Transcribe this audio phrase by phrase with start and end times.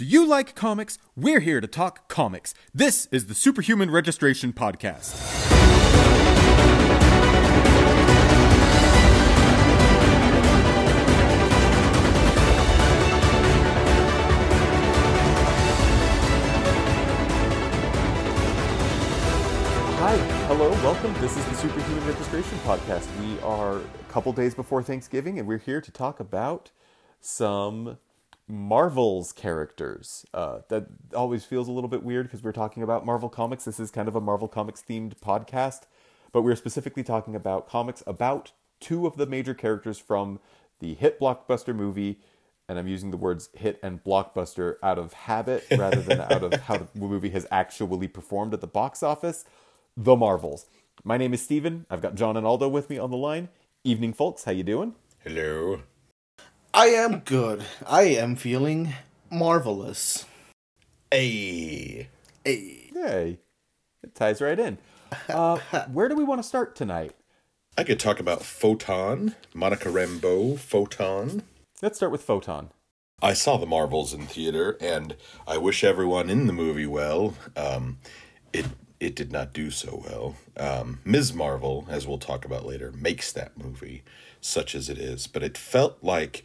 [0.00, 0.96] Do you like comics?
[1.14, 2.54] We're here to talk comics.
[2.72, 5.14] This is the Superhuman Registration Podcast.
[19.98, 21.12] Hi, hello, welcome.
[21.20, 23.06] This is the Superhuman Registration Podcast.
[23.20, 26.70] We are a couple days before Thanksgiving, and we're here to talk about
[27.20, 27.98] some
[28.50, 30.26] Marvel's characters.
[30.34, 33.64] Uh, that always feels a little bit weird because we're talking about Marvel Comics.
[33.64, 35.82] This is kind of a Marvel Comics themed podcast,
[36.32, 40.40] but we're specifically talking about comics about two of the major characters from
[40.80, 42.18] the hit blockbuster movie.
[42.68, 46.52] And I'm using the words hit and blockbuster out of habit rather than out of
[46.62, 49.44] how the movie has actually performed at the box office.
[49.96, 50.66] The Marvels.
[51.02, 51.86] My name is Steven.
[51.90, 53.48] I've got John and Aldo with me on the line.
[53.82, 54.44] Evening, folks.
[54.44, 54.94] How you doing?
[55.24, 55.82] Hello.
[56.72, 57.64] I am good.
[57.84, 58.94] I am feeling
[59.28, 60.24] marvelous.
[61.10, 62.08] Hey.
[62.44, 62.90] Hey.
[62.94, 63.38] Yay.
[64.04, 64.78] It ties right in.
[65.28, 65.58] Uh,
[65.92, 67.16] where do we want to start tonight?
[67.76, 71.42] I could talk about Photon, Monica Rambeau, Photon.
[71.82, 72.70] Let's start with Photon.
[73.20, 75.16] I saw the Marvels in theater, and
[75.48, 77.34] I wish everyone in the movie well.
[77.56, 77.98] Um,
[78.52, 78.66] it
[79.00, 80.36] it did not do so well.
[80.56, 81.32] Um, Ms.
[81.32, 84.02] Marvel, as we'll talk about later, makes that movie
[84.40, 86.44] such as it is, but it felt like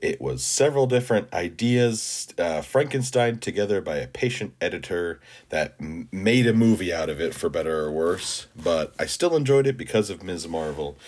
[0.00, 6.46] it was several different ideas uh, Frankenstein together by a patient editor that m- made
[6.46, 8.46] a movie out of it for better or worse.
[8.54, 10.46] But I still enjoyed it because of Ms.
[10.46, 10.98] Marvel.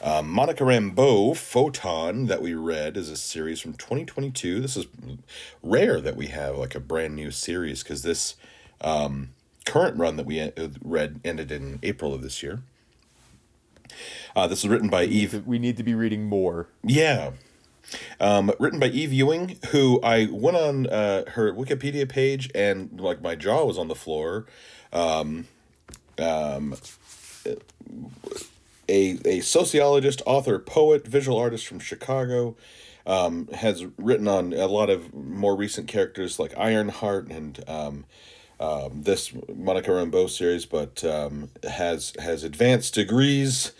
[0.00, 4.60] Um, Monica Rambeau, Photon, that we read, is a series from 2022.
[4.60, 4.86] This is
[5.62, 8.36] rare that we have like a brand new series because this
[8.80, 9.30] um,
[9.66, 10.50] current run that we uh,
[10.82, 12.60] read ended in April of this year.
[14.34, 15.46] Uh, this is written by Eve.
[15.46, 16.68] We need to be reading more.
[16.82, 17.32] Yeah.
[18.20, 23.22] Um, written by Eve Ewing, who I went on uh, her Wikipedia page and like
[23.22, 24.46] my jaw was on the floor.
[24.92, 25.48] Um,
[26.18, 26.74] um,
[28.88, 32.56] a, a sociologist, author, poet, visual artist from Chicago,
[33.06, 38.04] um, has written on a lot of more recent characters like Ironheart and um,
[38.60, 43.72] um, this Monica Rambeau series, but um, has has advanced degrees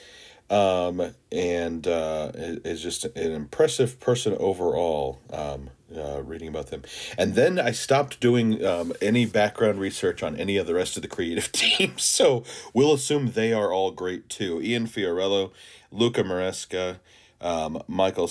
[0.51, 5.21] um, and uh, is just an impressive person overall.
[5.33, 6.83] Um, uh, reading about them,
[7.17, 11.03] and then I stopped doing um, any background research on any of the rest of
[11.03, 11.97] the creative team.
[11.97, 12.45] So
[12.75, 14.61] we'll assume they are all great too.
[14.63, 15.51] Ian Fiorello,
[15.91, 16.99] Luca Maresca,
[17.41, 18.31] um, Michael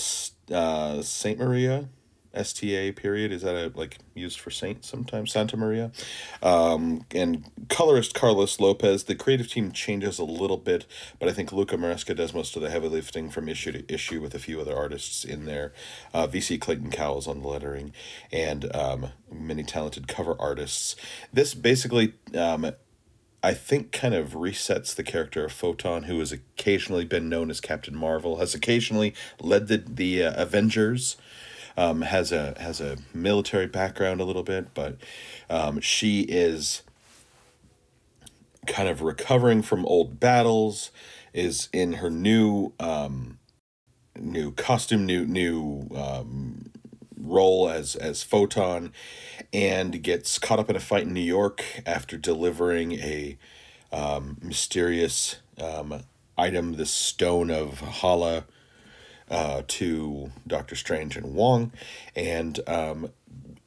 [0.52, 1.88] uh, Saint Maria.
[2.34, 5.90] STA period is that a like used for Saint sometimes Santa Maria,
[6.42, 9.04] um, and colorist Carlos Lopez.
[9.04, 10.86] The creative team changes a little bit,
[11.18, 14.20] but I think Luca Maresca does most of the heavy lifting from issue to issue
[14.20, 15.72] with a few other artists in there.
[16.12, 17.92] Uh, VC Clayton Cowles on the lettering,
[18.32, 20.96] and um, many talented cover artists.
[21.32, 22.14] This basically.
[22.36, 22.72] Um,
[23.40, 27.60] I think kind of resets the character of Photon, who has occasionally been known as
[27.60, 31.16] Captain Marvel, has occasionally led the the uh, Avengers,
[31.78, 34.96] um, has a has a military background a little bit, but
[35.48, 36.82] um, she is
[38.66, 40.90] kind of recovering from old battles,
[41.32, 43.38] is in her new um,
[44.18, 46.72] new costume, new new um,
[47.16, 48.92] role as as Photon,
[49.52, 53.38] and gets caught up in a fight in New York after delivering a
[53.92, 56.02] um, mysterious um,
[56.36, 58.46] item, the Stone of Hala
[59.30, 61.72] uh, to Doctor Strange and Wong,
[62.14, 63.10] and um,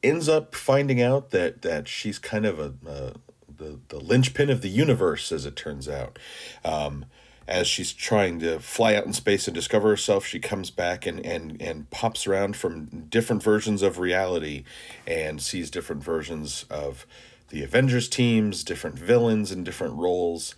[0.02, 3.12] ends up finding out that that she's kind of a, a
[3.56, 6.18] the the linchpin of the universe, as it turns out.
[6.64, 7.06] Um,
[7.48, 11.24] as she's trying to fly out in space and discover herself, she comes back and,
[11.26, 14.64] and, and pops around from different versions of reality
[15.06, 17.04] and sees different versions of
[17.48, 20.54] the Avengers teams, different villains in different roles,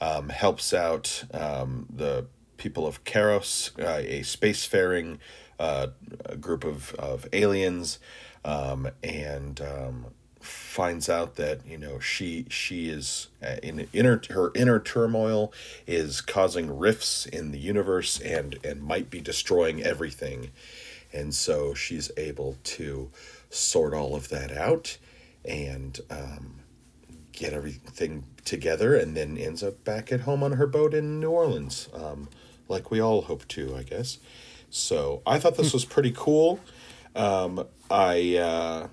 [0.00, 2.26] um, helps out um, the
[2.58, 5.18] people of Karos, uh, a spacefaring
[5.58, 5.88] uh,
[6.24, 7.98] a group of, of aliens,
[8.44, 10.06] um, and um,
[10.40, 15.52] finds out that you know she she is uh, in inner her inner turmoil
[15.86, 20.50] is causing rifts in the universe and and might be destroying everything,
[21.12, 23.10] and so she's able to
[23.50, 24.98] sort all of that out
[25.44, 26.60] and um,
[27.32, 31.30] get everything together, and then ends up back at home on her boat in New
[31.30, 31.88] Orleans.
[31.94, 32.28] Um,
[32.68, 34.18] like we all hope to, I guess.
[34.70, 36.60] So I thought this was pretty cool.
[37.16, 38.88] Um, I uh,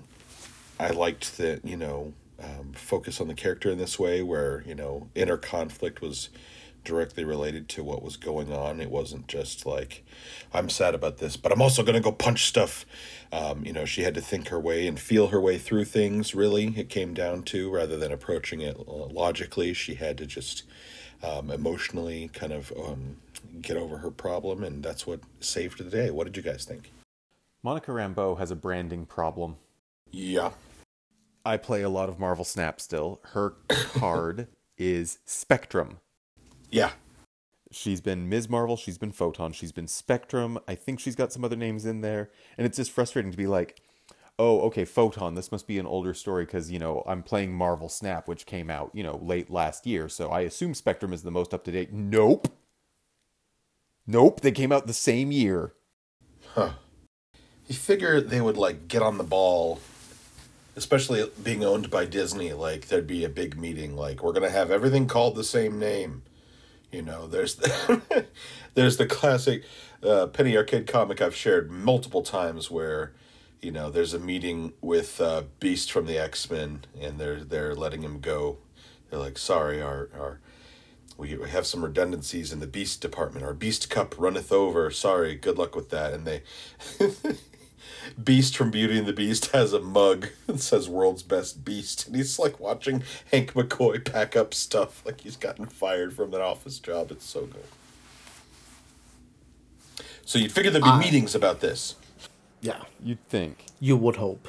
[0.80, 4.74] I liked that you know um, focus on the character in this way, where you
[4.74, 6.30] know inner conflict was
[6.86, 8.80] directly related to what was going on.
[8.80, 10.04] It wasn't just like,
[10.54, 12.86] I'm sad about this, but I'm also going to go punch stuff.
[13.32, 16.34] Um, you know, she had to think her way and feel her way through things,
[16.34, 19.74] really, it came down to, rather than approaching it uh, logically.
[19.74, 20.62] She had to just
[21.22, 23.16] um, emotionally kind of um,
[23.60, 26.10] get over her problem, and that's what saved the day.
[26.10, 26.92] What did you guys think?
[27.62, 29.56] Monica Rambeau has a branding problem.
[30.10, 30.50] Yeah.
[31.44, 33.20] I play a lot of Marvel Snap still.
[33.32, 35.98] Her card is Spectrum.
[36.70, 36.90] Yeah.
[37.72, 38.48] She's been Ms.
[38.48, 40.58] Marvel, she's been Photon, she's been Spectrum.
[40.68, 42.30] I think she's got some other names in there.
[42.56, 43.80] And it's just frustrating to be like,
[44.38, 47.88] oh, okay, Photon, this must be an older story because, you know, I'm playing Marvel
[47.88, 50.08] Snap, which came out, you know, late last year.
[50.08, 51.92] So I assume Spectrum is the most up to date.
[51.92, 52.48] Nope.
[54.06, 55.72] Nope, they came out the same year.
[56.54, 56.72] Huh.
[57.66, 59.80] You figure they would like get on the ball,
[60.76, 62.52] especially being owned by Disney.
[62.52, 63.96] Like there'd be a big meeting.
[63.96, 66.22] Like we're gonna have everything called the same name.
[66.92, 68.26] You know, there's the,
[68.74, 69.64] there's the classic
[70.04, 73.12] uh, Penny Arcade comic I've shared multiple times where,
[73.60, 77.74] you know, there's a meeting with uh, Beast from the X Men and they're they're
[77.74, 78.58] letting him go.
[79.10, 80.40] They're like, sorry, our our
[81.18, 83.44] we have some redundancies in the beast department.
[83.44, 84.90] Our beast cup runneth over.
[84.90, 86.12] Sorry, good luck with that.
[86.12, 86.42] And they,
[88.22, 92.14] Beast from Beauty and the Beast has a mug that says "World's Best Beast," and
[92.16, 93.02] he's like watching
[93.32, 97.10] Hank McCoy pack up stuff like he's gotten fired from an office job.
[97.10, 97.64] It's so good.
[100.24, 101.96] So you'd figure there'd be I- meetings about this.
[102.60, 103.64] Yeah, You'd think.
[103.80, 104.48] you would hope.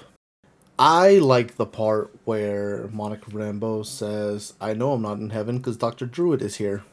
[0.80, 5.78] I like the part where Monica Rambeau says, "I know I'm not in heaven because
[5.78, 6.84] Doctor Druid is here."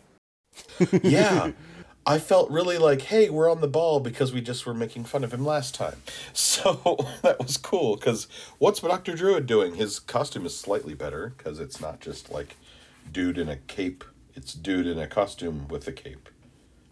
[1.02, 1.52] yeah.
[2.06, 5.24] I felt really like, hey, we're on the ball because we just were making fun
[5.24, 5.96] of him last time.
[6.34, 8.26] So that was cool because
[8.58, 9.14] what's Dr.
[9.14, 9.74] Druid doing?
[9.74, 12.56] His costume is slightly better because it's not just like
[13.10, 14.04] dude in a cape,
[14.34, 16.28] it's dude in a costume with a cape.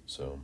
[0.06, 0.41] So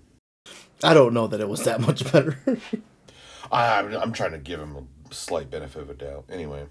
[0.82, 2.38] I don't know that it was that much better.
[3.52, 6.24] I, I'm, I'm trying to give him a slight benefit of a doubt.
[6.30, 6.66] Anyway,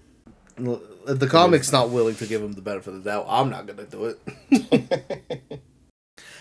[0.56, 3.26] the comic's not willing to give him the benefit of the doubt.
[3.28, 5.60] I'm not gonna do it.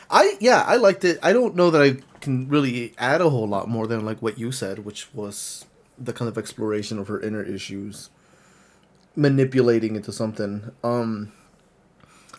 [0.10, 1.20] I yeah, I liked it.
[1.22, 4.38] I don't know that I can really add a whole lot more than like what
[4.38, 5.66] you said, which was
[5.98, 8.10] the kind of exploration of her inner issues,
[9.16, 10.72] manipulating into something.
[10.84, 11.32] Um,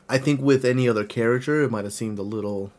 [0.08, 2.72] I think with any other character, it might have seemed a little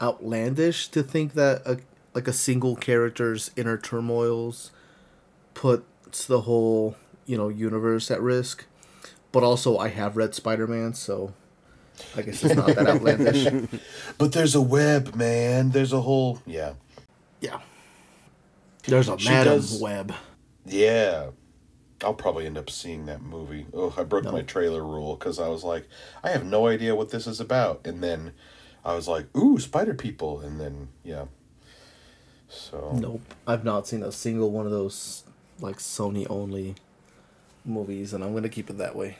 [0.00, 1.78] outlandish to think that a
[2.14, 4.70] like a single character's inner turmoils
[5.54, 6.96] puts the whole
[7.26, 8.64] you know universe at risk.
[9.32, 11.32] But also, I have read Spider Man, so
[12.16, 13.46] I guess it's not that outlandish.
[14.18, 15.70] but there's a web, man.
[15.70, 16.74] There's a whole yeah,
[17.40, 17.60] Yeah.
[18.86, 20.12] There's a She Madam does- Web.
[20.66, 21.30] yeah.
[22.02, 23.66] I'll probably end up seeing that movie.
[23.72, 25.88] Oh, I broke my trailer rule because I was like,
[26.22, 28.32] I have no idea what this is about, and then
[28.84, 31.24] I was like, ooh, spider people, and then yeah.
[32.48, 33.22] So Nope.
[33.46, 35.23] I've not seen a single one of those
[35.60, 36.74] like Sony only
[37.64, 39.18] movies, and I'm gonna keep it that way.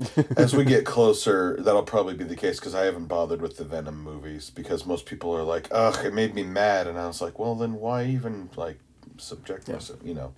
[0.36, 3.64] as we get closer, that'll probably be the case because I haven't bothered with the
[3.64, 7.20] Venom movies because most people are like, ugh, it made me mad, and I was
[7.20, 8.80] like, well, then why even like
[9.16, 10.34] subject myself, you know?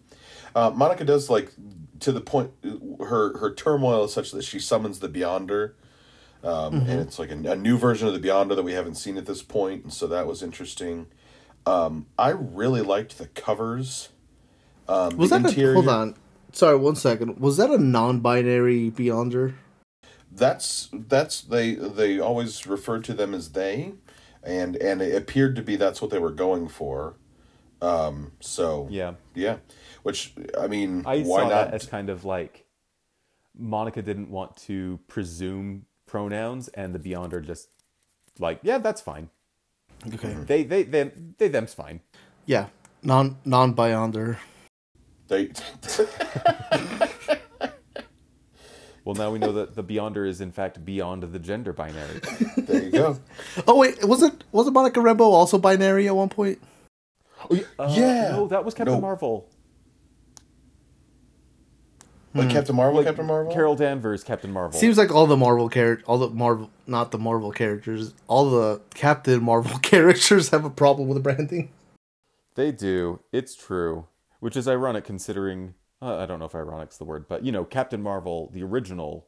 [0.55, 1.53] Uh, Monica does like
[2.01, 2.51] to the point.
[3.01, 5.73] Her her turmoil is such that she summons the Beyonder,
[6.45, 9.17] um, and it's like a, a new version of the Beyonder that we haven't seen
[9.17, 11.07] at this point, and so that was interesting.
[11.65, 14.11] Um, I really liked the covers.
[14.89, 16.15] Um, Was the that a hold on?
[16.53, 17.39] Sorry, one second.
[17.39, 19.55] Was that a non-binary Beyonder?
[20.33, 23.95] that's that's they they always referred to them as they
[24.43, 27.15] and and it appeared to be that's what they were going for
[27.81, 29.15] um so Yeah.
[29.35, 29.57] yeah
[30.03, 32.67] which i mean I why saw not that as kind of like
[33.59, 37.69] Monica didn't want to presume pronouns, and the Beyonder just
[38.39, 39.31] like, yeah, that's fine.
[40.13, 40.35] Okay.
[40.47, 42.01] They, they, they, they, them's fine.
[42.45, 42.67] Yeah.
[43.03, 44.37] Non non-Beyonder.
[45.29, 45.51] They
[49.05, 52.21] Well, now we know that the Beyonder is in fact beyond the gender binary.
[52.57, 53.19] there you go
[53.69, 56.59] Oh wait, was it was it Monica Rambeau also binary at one point?
[57.49, 57.57] Uh,
[57.91, 58.31] Yeah.
[58.33, 59.01] no, that was Captain No.
[59.01, 59.49] Marvel.
[62.35, 64.79] like captain marvel captain marvel Carol Danvers, Captain Marvel.
[64.79, 68.81] Seems like all the Marvel character, all the Marvel, not the Marvel characters, all the
[68.95, 71.71] Captain Marvel characters have a problem with the branding.
[72.57, 73.21] They do.
[73.33, 74.07] It's true.
[74.41, 77.65] Which is ironic considering, uh, I don't know if ironic's the word, but you know,
[77.65, 79.27] Captain Marvel, the original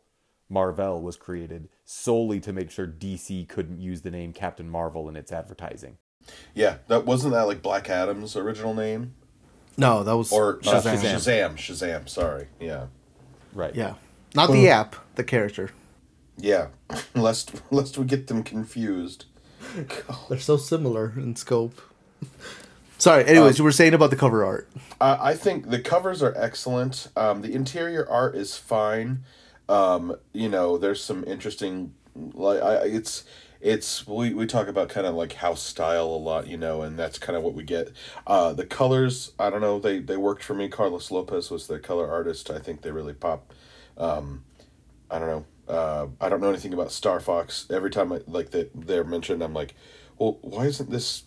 [0.48, 5.16] Marvel, was created solely to make sure DC couldn't use the name Captain Marvel in
[5.16, 5.98] its advertising.
[6.54, 9.14] yeah that wasn't that like black adam's original name
[9.78, 10.96] No, that was or uh, Shazam.
[10.96, 12.86] shazam shazam, shazam sorry yeah
[13.54, 13.74] Right.
[13.74, 13.94] Yeah,
[14.34, 15.70] not the app, the character.
[16.36, 16.68] Yeah,
[17.14, 19.24] lest lest we get them confused.
[20.28, 21.80] They're so similar in scope.
[22.98, 23.24] Sorry.
[23.24, 24.68] Anyways, you were saying about the cover art.
[25.00, 27.08] I I think the covers are excellent.
[27.16, 29.20] Um, the interior art is fine.
[29.68, 31.94] Um, you know, there's some interesting
[32.34, 33.24] like I it's
[33.60, 36.98] it's we, we talk about kind of like house style a lot, you know, and
[36.98, 37.92] that's kind of what we get.
[38.26, 40.68] Uh, the colors, I don't know, they they worked for me.
[40.68, 42.50] Carlos Lopez was the color artist.
[42.50, 43.52] I think they really pop.
[43.96, 44.44] Um,
[45.10, 45.44] I don't know.
[45.72, 47.66] Uh, I don't know anything about Star Fox.
[47.70, 49.74] Every time I like that they're mentioned, I'm like,
[50.18, 51.24] well, why isn't this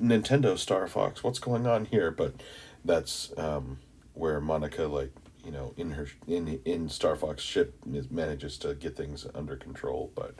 [0.00, 1.22] Nintendo Star Fox?
[1.22, 2.10] What's going on here?
[2.10, 2.34] But
[2.84, 3.78] that's um,
[4.14, 5.12] where Monica, like
[5.44, 9.56] you know, in her in in Star Fox ship, is, manages to get things under
[9.56, 10.10] control.
[10.14, 10.34] But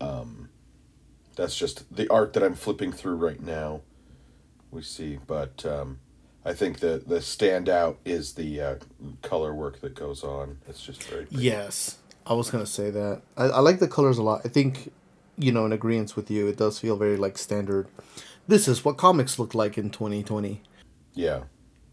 [0.00, 0.48] um,
[1.36, 3.82] that's just the art that I'm flipping through right now.
[4.70, 5.98] We see, but um,
[6.44, 8.74] I think the the standout is the uh,
[9.22, 10.58] color work that goes on.
[10.68, 11.44] It's just very pretty.
[11.44, 13.22] Yes, I was gonna say that.
[13.36, 14.42] I, I like the colors a lot.
[14.44, 14.92] I think,
[15.36, 17.86] you know, in agreement with you, it does feel very like standard.
[18.48, 20.62] This is what comics look like in 2020
[21.14, 21.42] yeah,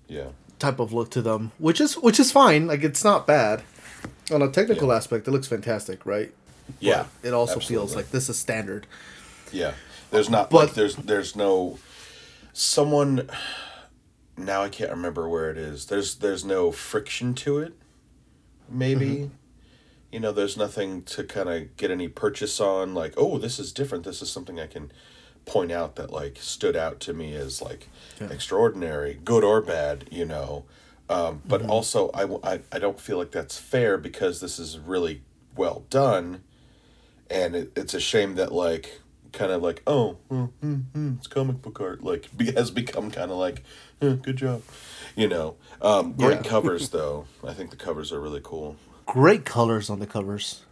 [0.07, 0.29] yeah.
[0.57, 2.67] type of look to them, which is which is fine.
[2.67, 3.63] Like it's not bad.
[4.31, 6.31] On a technical aspect, it looks fantastic, right?
[6.79, 8.85] Yeah, It also feels like this is standard.
[9.51, 9.73] Yeah,
[10.11, 11.79] there's not But- like there's there's no
[12.53, 13.29] someone.
[14.37, 15.87] Now I can't remember where it is.
[15.87, 17.73] There's there's no friction to it.
[18.69, 19.33] Maybe, mm-hmm.
[20.11, 22.93] you know, there's nothing to kind of get any purchase on.
[22.93, 24.05] Like, oh, this is different.
[24.05, 24.91] This is something I can
[25.45, 30.07] point out that like stood out to me as like extraordinary, good or bad.
[30.11, 30.65] You know,
[31.09, 35.21] um, but also I, I, I don't feel like that's fair because this is really
[35.55, 36.43] well done
[37.29, 39.01] and it, it's a shame that like
[39.33, 43.11] kind of like oh mm, mm, mm, it's comic book art like be, has become
[43.11, 43.63] kind of like
[44.01, 44.61] eh, good job
[45.15, 45.55] you know?
[45.81, 46.41] Um, great Yeah.
[46.49, 47.25] covers though.
[47.45, 48.77] I think the covers are really cool.
[49.05, 50.63] Great colors on the covers.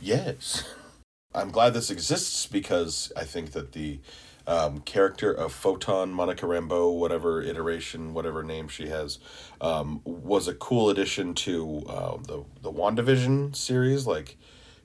[0.00, 0.64] yes
[1.34, 3.98] i'm glad this exists because i think that the
[4.46, 9.18] um, character of photon monica rambeau whatever iteration whatever name she has
[9.60, 14.36] um, was a cool addition to uh, the the wandavision series like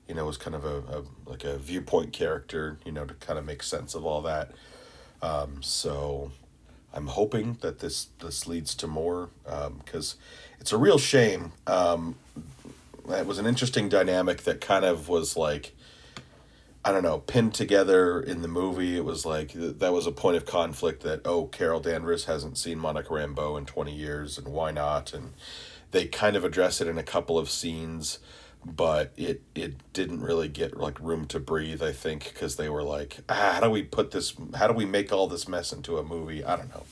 [0.08, 3.38] you know was kind of a, a like a viewpoint character you know to kind
[3.38, 4.52] of make sense of all that.
[5.22, 6.30] Um, so
[6.92, 9.30] i'm hoping that this this leads to more
[9.78, 10.16] because
[10.60, 12.16] it's a real shame um,
[13.08, 15.73] it was an interesting dynamic that kind of was like
[16.84, 18.96] I don't know, pinned together in the movie.
[18.96, 22.58] It was like th- that was a point of conflict that oh, Carol Danvers hasn't
[22.58, 25.14] seen Monica Rambeau in twenty years, and why not?
[25.14, 25.32] And
[25.92, 28.18] they kind of address it in a couple of scenes,
[28.64, 31.82] but it it didn't really get like room to breathe.
[31.82, 34.34] I think because they were like, ah, how do we put this?
[34.56, 36.44] How do we make all this mess into a movie?
[36.44, 36.84] I don't know.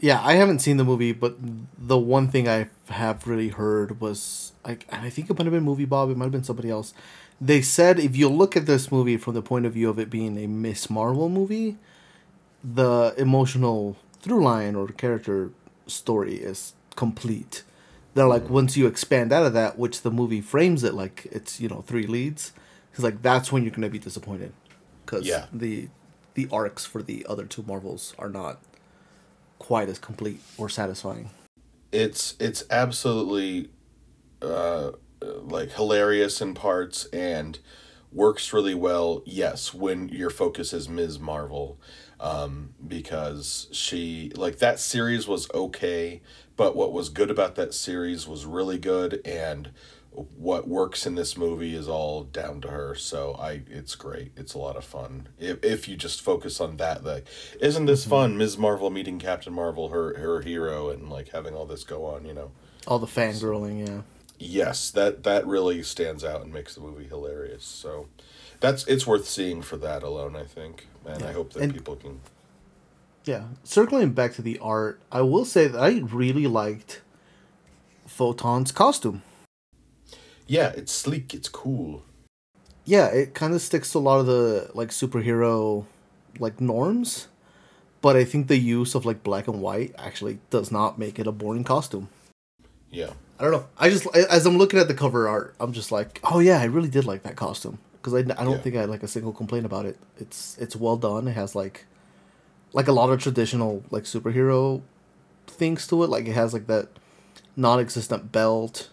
[0.00, 1.36] Yeah, I haven't seen the movie, but
[1.78, 5.62] the one thing I have really heard was like, I think it might have been
[5.62, 6.94] Movie Bob, it might have been somebody else.
[7.40, 10.10] They said if you look at this movie from the point of view of it
[10.10, 11.78] being a Miss Marvel movie,
[12.62, 15.50] the emotional through line or character
[15.86, 17.62] story is complete.
[18.14, 21.60] They're like once you expand out of that, which the movie frames it like it's
[21.60, 22.52] you know three leads,
[22.92, 24.52] it's like that's when you're gonna be disappointed,
[25.06, 25.46] because Yeah.
[25.52, 25.88] the
[26.34, 28.58] the arcs for the other two Marvels are not
[29.58, 31.30] quite as complete or satisfying.
[31.92, 33.70] it's it's absolutely
[34.42, 34.90] uh
[35.22, 37.58] like hilarious in parts and
[38.12, 41.18] works really well yes when your focus is ms.
[41.18, 41.78] Marvel
[42.18, 46.20] um because she like that series was okay
[46.56, 49.70] but what was good about that series was really good and
[50.12, 54.32] what works in this movie is all down to her so i it's great.
[54.36, 55.28] It's a lot of fun.
[55.38, 57.26] If, if you just focus on that like
[57.60, 58.58] isn't this fun ms.
[58.58, 62.34] Marvel meeting captain marvel her her hero and like having all this go on you
[62.34, 62.50] know?
[62.86, 64.00] All the fangirling, yeah.
[64.42, 68.08] Yes that that really stands out and makes the movie hilarious so
[68.60, 71.94] that's it's worth seeing for that alone i think and i hope that And- people
[71.96, 72.20] can
[73.26, 73.44] Yeah.
[73.64, 77.02] Circling back to the art, I will say that I really liked
[78.08, 79.22] Photon's costume.
[80.46, 82.02] yeah it's sleek it's cool
[82.86, 85.84] Yeah, it kind of sticks to a lot of the like superhero
[86.38, 87.28] like norms,
[88.00, 91.26] but I think the use of like black and white actually does not make it
[91.26, 92.08] a boring costume.
[92.90, 93.66] Yeah I don't know.
[93.78, 96.64] I just as I'm looking at the cover art, I'm just like, oh yeah, I
[96.64, 98.58] really did like that costume because I, I don't Yeah.
[98.58, 99.96] think I had like a single complaint about it.
[100.18, 101.26] It's it's well done.
[101.26, 101.86] It has like
[102.74, 104.82] like a lot of traditional like superhero
[105.46, 106.10] things to it.
[106.10, 106.88] Like it has like that
[107.56, 108.90] non-existent belt.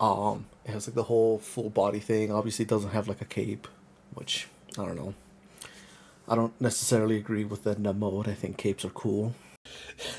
[0.00, 2.30] Um, it has like the whole full body thing.
[2.30, 3.66] Obviously, it doesn't have like a cape,
[4.12, 4.48] which
[4.78, 5.14] I don't know.
[6.28, 8.28] I don't necessarily agree with the mode.
[8.28, 9.34] I think capes are cool.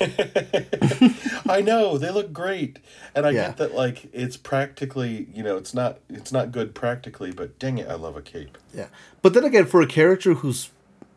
[1.48, 2.78] I know they look great,
[3.14, 3.46] and I Yeah.
[3.48, 7.78] get that like it's practically you know it's not it's not good practically, but dang
[7.78, 8.58] it, I love a cape.
[8.74, 8.86] Yeah.
[9.22, 10.70] But then again, for a character whose,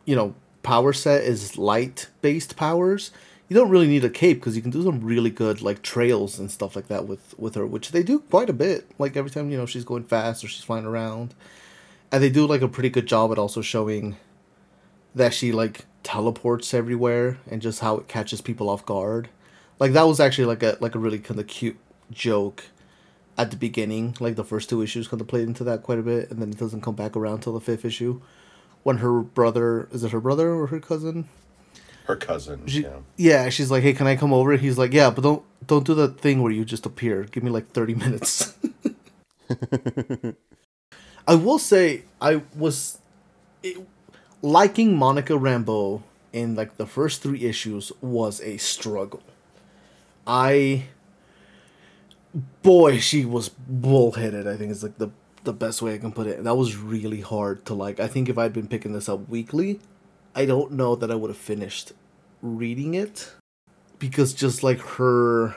[0.04, 3.10] you know, power set is light based powers,
[3.48, 6.38] you don't really need a cape because you can do some really good like trails
[6.38, 8.86] and stuff like that with with her, which they do quite a bit.
[8.98, 11.34] Like every time you know she's going fast or she's flying around,
[12.12, 14.16] and they do like a pretty good job at also showing
[15.14, 19.28] that she like teleports everywhere and just how it catches people off guard.
[19.78, 21.78] Like that was actually like a like a really kind of cute
[22.10, 22.64] joke
[23.38, 26.02] at the beginning, like the first two issues kind of played into that quite a
[26.02, 28.20] bit, and then it doesn't come back around till the fifth issue,
[28.82, 31.28] when her brother is it her brother or her cousin?
[32.04, 32.98] Her cousin, She, yeah.
[33.16, 35.94] yeah, she's like, "Hey, can I come over?" He's like, "Yeah, but don't don't do
[35.94, 37.24] that thing where you just appear.
[37.24, 38.54] Give me like thirty minutes."
[41.28, 42.98] I will say I was
[43.62, 43.78] it,
[44.42, 49.22] liking Monica Rambeau in like the first three issues was a struggle.
[50.26, 50.84] I
[52.62, 54.46] boy, she was bullheaded.
[54.46, 55.10] I think is like the
[55.44, 56.38] the best way I can put it.
[56.38, 58.00] And That was really hard to like.
[58.00, 59.80] I think if I'd been picking this up weekly,
[60.34, 61.92] I don't know that I would have finished
[62.40, 63.32] reading it
[63.98, 65.56] because just like her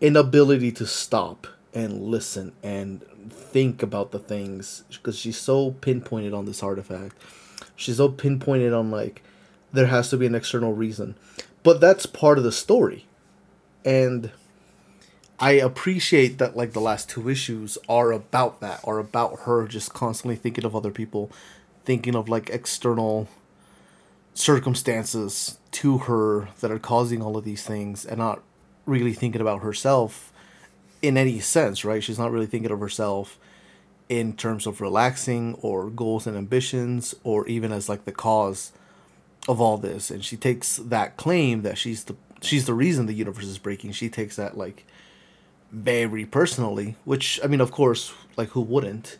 [0.00, 6.46] inability to stop and listen and think about the things because she's so pinpointed on
[6.46, 7.16] this artifact.
[7.74, 9.22] She's so pinpointed on like
[9.72, 11.14] there has to be an external reason.
[11.62, 13.06] But that's part of the story.
[13.84, 14.30] And
[15.38, 19.92] I appreciate that like the last two issues are about that, are about her just
[19.92, 21.30] constantly thinking of other people,
[21.84, 23.28] thinking of like external
[24.32, 28.42] circumstances to her that are causing all of these things and not
[28.86, 30.32] really thinking about herself
[31.02, 32.02] in any sense, right?
[32.02, 33.38] She's not really thinking of herself
[34.08, 38.72] in terms of relaxing or goals and ambitions or even as like the cause
[39.48, 40.10] of all this.
[40.10, 43.92] And she takes that claim that she's the she's the reason the universe is breaking.
[43.92, 44.84] She takes that like
[45.72, 49.18] very personally which i mean of course like who wouldn't?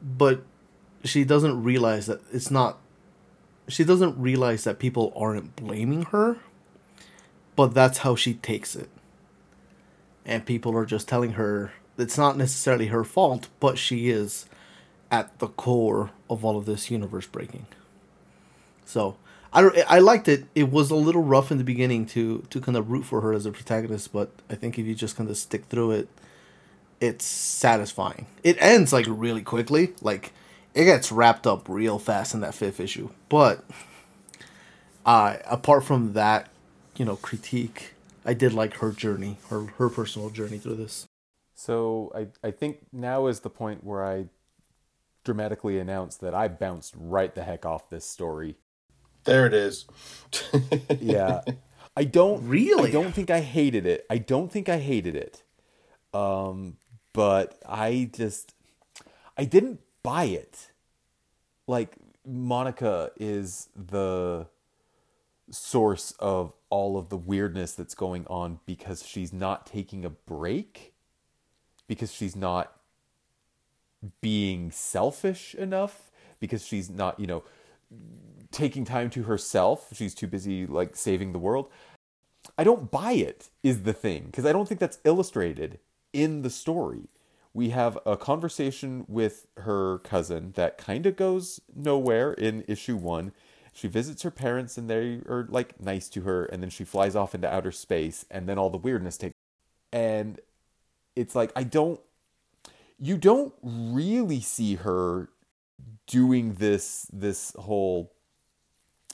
[0.00, 0.42] But
[1.04, 2.78] she doesn't realize that it's not
[3.68, 6.38] she doesn't realize that people aren't blaming her
[7.56, 8.90] but that's how she takes it.
[10.24, 14.46] And people are just telling her it's not necessarily her fault but she is
[15.10, 17.66] at the core of all of this universe breaking
[18.84, 19.16] so
[19.52, 20.44] I I liked it.
[20.54, 23.32] It was a little rough in the beginning to to kind of root for her
[23.32, 26.08] as a protagonist, but I think if you just kind of stick through it,
[27.00, 28.26] it's satisfying.
[28.44, 30.32] It ends like really quickly, like
[30.74, 33.10] it gets wrapped up real fast in that fifth issue.
[33.30, 33.64] But
[35.06, 36.50] uh, apart from that,
[36.96, 37.94] you know, critique,
[38.26, 41.05] I did like her journey, her her personal journey through this.
[41.56, 44.26] So I, I think now is the point where I
[45.24, 48.56] dramatically announce that I bounced right the heck off this story.
[49.24, 49.86] There it is.
[51.00, 51.40] Yeah.
[51.96, 52.90] I don't Really?
[52.90, 54.04] I don't think I hated it.
[54.10, 55.42] I don't think I hated it.
[56.12, 56.76] Um
[57.14, 58.54] but I just
[59.38, 60.72] I didn't buy it.
[61.66, 64.46] Like Monica is the
[65.50, 70.92] source of all of the weirdness that's going on because she's not taking a break
[71.86, 72.72] because she's not
[74.20, 77.42] being selfish enough because she's not, you know,
[78.50, 79.88] taking time to herself.
[79.92, 81.68] She's too busy like saving the world.
[82.56, 85.78] I don't buy it is the thing because I don't think that's illustrated
[86.12, 87.08] in the story.
[87.52, 93.32] We have a conversation with her cousin that kind of goes nowhere in issue 1.
[93.72, 97.16] She visits her parents and they are like nice to her and then she flies
[97.16, 99.34] off into outer space and then all the weirdness takes
[99.92, 100.40] and
[101.16, 101.98] it's like I don't
[102.98, 105.30] you don't really see her
[106.06, 108.12] doing this this whole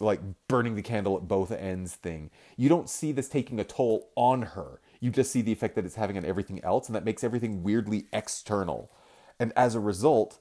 [0.01, 2.31] like burning the candle at both ends thing.
[2.57, 4.81] You don't see this taking a toll on her.
[5.01, 7.63] You just see the effect that it's having on everything else, and that makes everything
[7.63, 8.91] weirdly external.
[9.39, 10.39] And as a result,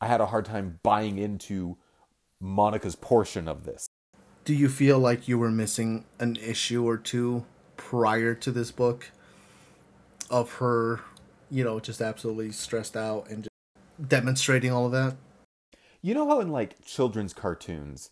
[0.00, 1.76] I had a hard time buying into
[2.40, 3.88] Monica's portion of this.
[4.44, 7.44] Do you feel like you were missing an issue or two
[7.76, 9.10] prior to this book
[10.30, 11.00] of her,
[11.50, 15.16] you know, just absolutely stressed out and just demonstrating all of that?
[16.02, 18.10] You know how in like children's cartoons,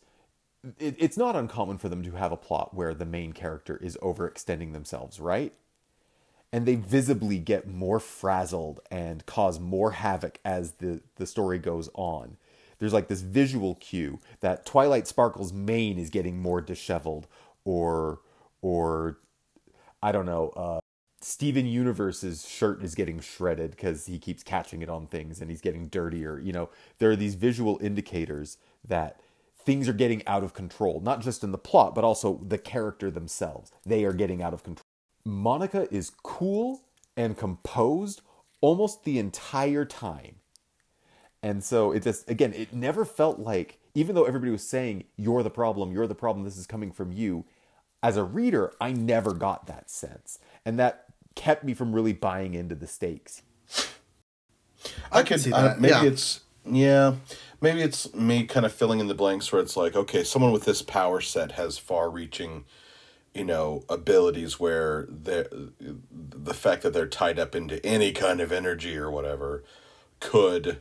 [0.79, 3.97] it, it's not uncommon for them to have a plot where the main character is
[4.03, 5.55] overextending themselves, right?
[6.53, 11.89] And they visibly get more frazzled and cause more havoc as the, the story goes
[11.95, 12.37] on.
[12.79, 17.27] There's like this visual cue that Twilight Sparkle's mane is getting more disheveled,
[17.65, 18.21] or
[18.61, 19.19] or
[20.03, 20.81] I don't know, uh,
[21.29, 25.61] Steven Universe's shirt is getting shredded because he keeps catching it on things and he's
[25.61, 26.39] getting dirtier.
[26.39, 29.19] You know, there are these visual indicators that
[29.59, 33.11] things are getting out of control, not just in the plot, but also the character
[33.11, 33.73] themselves.
[33.85, 34.85] They are getting out of control.
[35.25, 36.83] Monica is cool
[37.17, 38.23] and composed
[38.61, 40.37] almost the entire time.
[41.43, 45.43] And so it just, again, it never felt like, even though everybody was saying, you're
[45.43, 47.47] the problem, you're the problem, this is coming from you,
[48.01, 50.39] as a reader, I never got that sense.
[50.65, 51.06] And that
[51.37, 53.43] kept me from really buying into the stakes.
[55.13, 55.81] I, I could see that.
[55.81, 56.05] maybe yeah.
[56.05, 57.15] it's yeah,
[57.61, 60.65] maybe it's me kind of filling in the blanks where it's like, okay, someone with
[60.65, 62.65] this power set has far-reaching,
[63.33, 65.73] you know, abilities where the
[66.21, 69.63] the fact that they're tied up into any kind of energy or whatever
[70.19, 70.81] could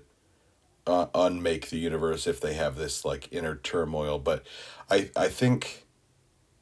[0.87, 4.17] uh, unmake the universe if they have this like inner turmoil.
[4.17, 4.45] But
[4.89, 5.84] I I think,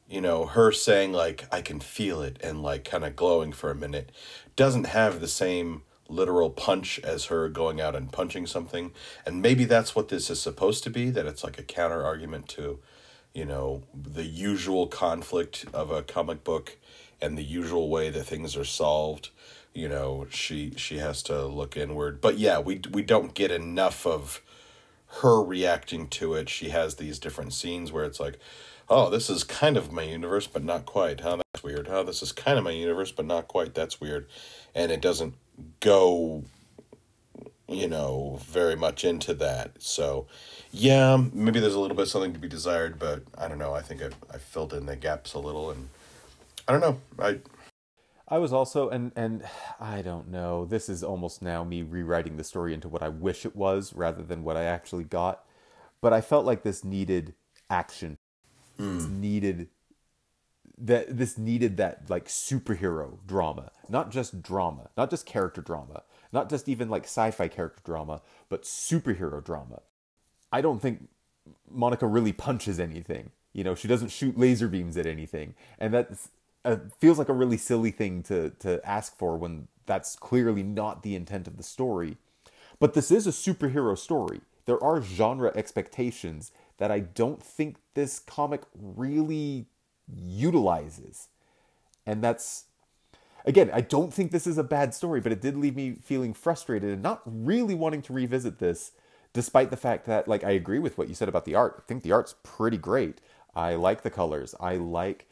[0.08, 3.70] you know, her saying like I can feel it and like kind of glowing for
[3.70, 4.12] a minute
[4.56, 8.92] doesn't have the same literal punch as her going out and punching something.
[9.24, 12.48] And maybe that's what this is supposed to be, that it's like a counter argument
[12.50, 12.78] to,
[13.32, 16.76] you know, the usual conflict of a comic book
[17.20, 19.30] and the usual way that things are solved.
[19.72, 22.20] You know, she she has to look inward.
[22.20, 24.40] But yeah, we we don't get enough of
[25.22, 26.48] her reacting to it.
[26.48, 28.38] She has these different scenes where it's like,
[28.88, 31.20] oh, this is kind of my universe, but not quite.
[31.20, 31.88] Huh, that's weird.
[31.88, 33.74] Huh, this is kind of my universe, but not quite.
[33.74, 34.28] That's weird.
[34.74, 35.34] And it doesn't
[35.80, 36.44] go
[37.68, 40.26] you know very much into that so
[40.70, 43.80] yeah maybe there's a little bit something to be desired but i don't know i
[43.80, 45.88] think i, I filled in the gaps a little and
[46.68, 47.38] i don't know i
[48.28, 49.44] i was also and and
[49.80, 53.46] i don't know this is almost now me rewriting the story into what i wish
[53.46, 55.44] it was rather than what i actually got
[56.02, 57.34] but i felt like this needed
[57.70, 58.18] action
[58.78, 59.10] mm.
[59.10, 59.68] needed
[60.76, 66.50] that this needed that like superhero drama, not just drama, not just character drama, not
[66.50, 69.82] just even like sci-fi character drama, but superhero drama.
[70.52, 71.08] I don't think
[71.70, 73.30] Monica really punches anything.
[73.52, 76.10] You know, she doesn't shoot laser beams at anything, and that
[76.64, 81.02] uh, feels like a really silly thing to to ask for when that's clearly not
[81.02, 82.16] the intent of the story.
[82.80, 84.40] But this is a superhero story.
[84.66, 89.66] There are genre expectations that I don't think this comic really
[90.06, 91.28] utilizes.
[92.06, 92.64] And that's,
[93.44, 96.34] again, I don't think this is a bad story, but it did leave me feeling
[96.34, 98.92] frustrated and not really wanting to revisit this,
[99.32, 101.76] despite the fact that, like, I agree with what you said about the art.
[101.78, 103.20] I think the art's pretty great.
[103.54, 104.54] I like the colors.
[104.60, 105.28] I like.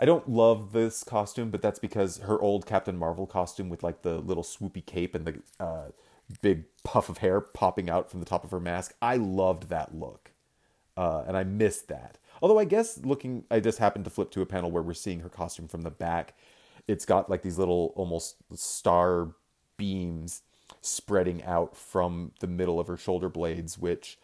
[0.00, 4.02] I don't love this costume, but that's because her old Captain Marvel costume with like
[4.02, 5.86] the little swoopy cape and the uh,
[6.40, 8.94] big puff of hair popping out from the top of her mask.
[9.02, 10.30] I loved that look,
[10.98, 12.18] uh, and I missed that.
[12.42, 15.20] Although I guess looking, I just happened to flip to a panel where we're seeing
[15.20, 16.34] her costume from the back.
[16.88, 19.28] It's got like these little almost star
[19.76, 20.42] beams
[20.80, 24.18] spreading out from the middle of her shoulder blades, which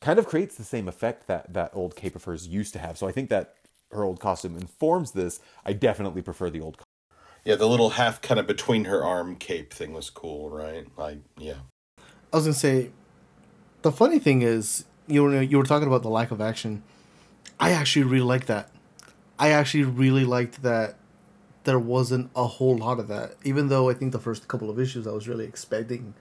[0.00, 2.98] kind of creates the same effect that that old cape of hers used to have.
[2.98, 3.54] So I think that
[3.90, 5.40] her old costume informs this.
[5.64, 6.76] I definitely prefer the old.
[7.44, 10.86] Yeah, the little half kind of between her arm cape thing was cool, right?
[10.98, 11.60] Like, yeah.
[12.30, 12.90] I was gonna say,
[13.80, 16.82] the funny thing is, you were you were talking about the lack of action.
[17.58, 18.70] I actually really like that.
[19.38, 20.96] I actually really liked that
[21.64, 23.34] there wasn't a whole lot of that.
[23.44, 26.14] Even though I think the first couple of issues I was really expecting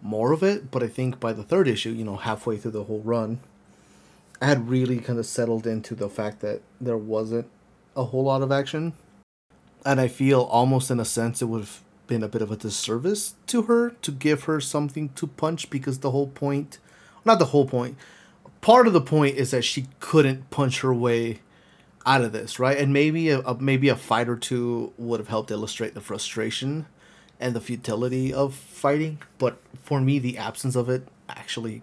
[0.00, 2.84] more of it, but I think by the third issue, you know, halfway through the
[2.84, 3.40] whole run,
[4.40, 7.46] I had really kind of settled into the fact that there wasn't
[7.94, 8.94] a whole lot of action.
[9.86, 12.56] And I feel almost in a sense it would have been a bit of a
[12.56, 16.78] disservice to her to give her something to punch because the whole point,
[17.24, 17.96] not the whole point,
[18.60, 21.40] part of the point is that she couldn't punch her way
[22.04, 22.78] out of this, right?
[22.78, 26.86] And maybe a, a, maybe a fight or two would have helped illustrate the frustration
[27.38, 29.18] and the futility of fighting.
[29.38, 31.82] But for me, the absence of it actually,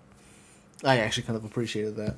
[0.84, 2.18] I actually kind of appreciated that.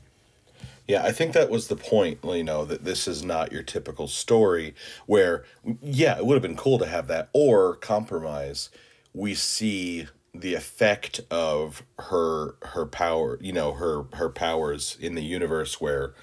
[0.87, 4.07] Yeah, I think that was the point, you know, that this is not your typical
[4.07, 5.45] story where,
[5.81, 8.69] yeah, it would have been cool to have that or compromise.
[9.13, 15.23] We see the effect of her her power you know her her powers in the
[15.23, 16.13] universe where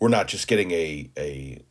[0.00, 1.62] we're not just getting a a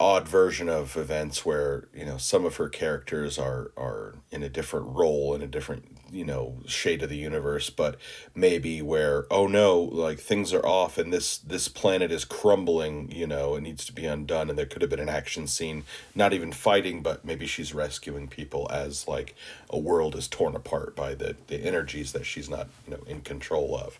[0.00, 4.48] odd version of events where you know some of her characters are are in a
[4.48, 7.96] different role in a different you know shade of the universe but
[8.34, 13.26] maybe where oh no like things are off and this this planet is crumbling you
[13.26, 16.32] know it needs to be undone and there could have been an action scene not
[16.32, 19.34] even fighting but maybe she's rescuing people as like
[19.70, 23.20] a world is torn apart by the the energies that she's not you know in
[23.20, 23.98] control of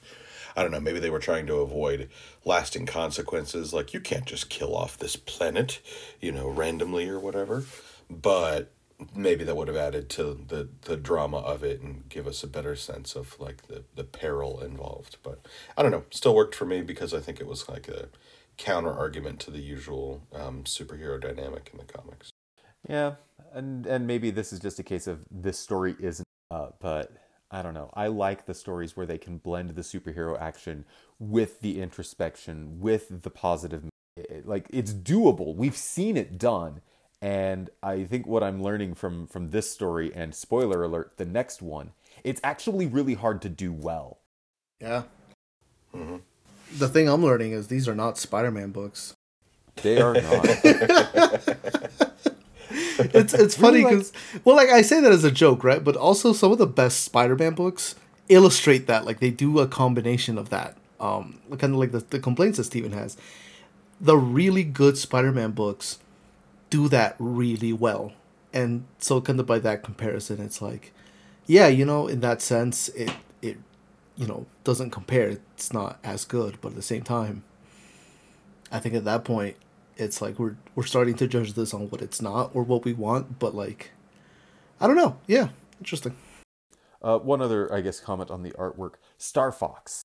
[0.57, 2.09] I don't know, maybe they were trying to avoid
[2.45, 3.75] lasting consequences.
[3.75, 5.81] Like, you can't just kill off this planet,
[6.21, 7.65] you know, randomly or whatever.
[8.09, 8.71] But
[9.15, 12.49] maybe that would have added to the the drama of it and give us a
[12.49, 15.17] better sense of like the the peril involved.
[15.23, 18.09] But I don't know, still worked for me because I think it was like a
[18.57, 22.31] counter argument to the usual um, superhero dynamic in the comics.
[22.89, 23.15] Yeah,
[23.53, 27.13] and and maybe this is just a case of this story isn't, uh, but
[27.51, 27.91] I don't know.
[27.95, 30.85] I like the stories where they can blend the superhero action
[31.19, 33.85] with the introspection, with the positive.
[34.45, 35.57] Like it's doable.
[35.57, 36.81] We've seen it done,
[37.25, 41.63] and I think what I'm learning from from this story and spoiler alert, the next
[41.63, 44.19] one, it's actually really hard to do well.
[44.79, 45.05] Yeah.
[45.95, 46.17] Mm-hmm.
[46.77, 49.15] The thing I'm learning is these are not Spider-Man books.
[49.77, 50.45] They are not.
[53.15, 55.83] it's it's funny because like, well, like I say that as a joke, right?
[55.83, 57.95] But also some of the best Spider-Man books
[58.29, 59.07] illustrate that.
[59.07, 60.77] Like they do a combination of that.
[61.01, 63.17] Um, kind of like the, the complaints that Steven has.
[63.99, 66.01] The really good Spider-Man books
[66.75, 68.13] do that really well,
[68.53, 70.93] and so kind of by that comparison, it's like,
[71.47, 73.59] yeah, you know, in that sense, it it
[74.17, 75.29] you know doesn't compare.
[75.29, 77.45] It's not as good, but at the same time,
[78.73, 79.55] I think at that point
[79.97, 82.93] it's like we're we're starting to judge this on what it's not or what we
[82.93, 83.93] want, but like
[84.81, 85.19] I don't know.
[85.29, 86.17] Yeah, interesting.
[87.01, 90.03] Uh, one other, I guess, comment on the artwork: Star Fox,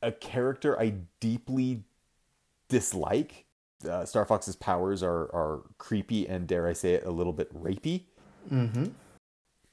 [0.00, 1.82] a character I deeply
[2.68, 3.46] dislike.
[3.86, 7.52] Uh, Star Fox's powers are are creepy and dare I say it, a little bit
[7.54, 8.02] rapey.
[8.50, 8.86] Mm-hmm.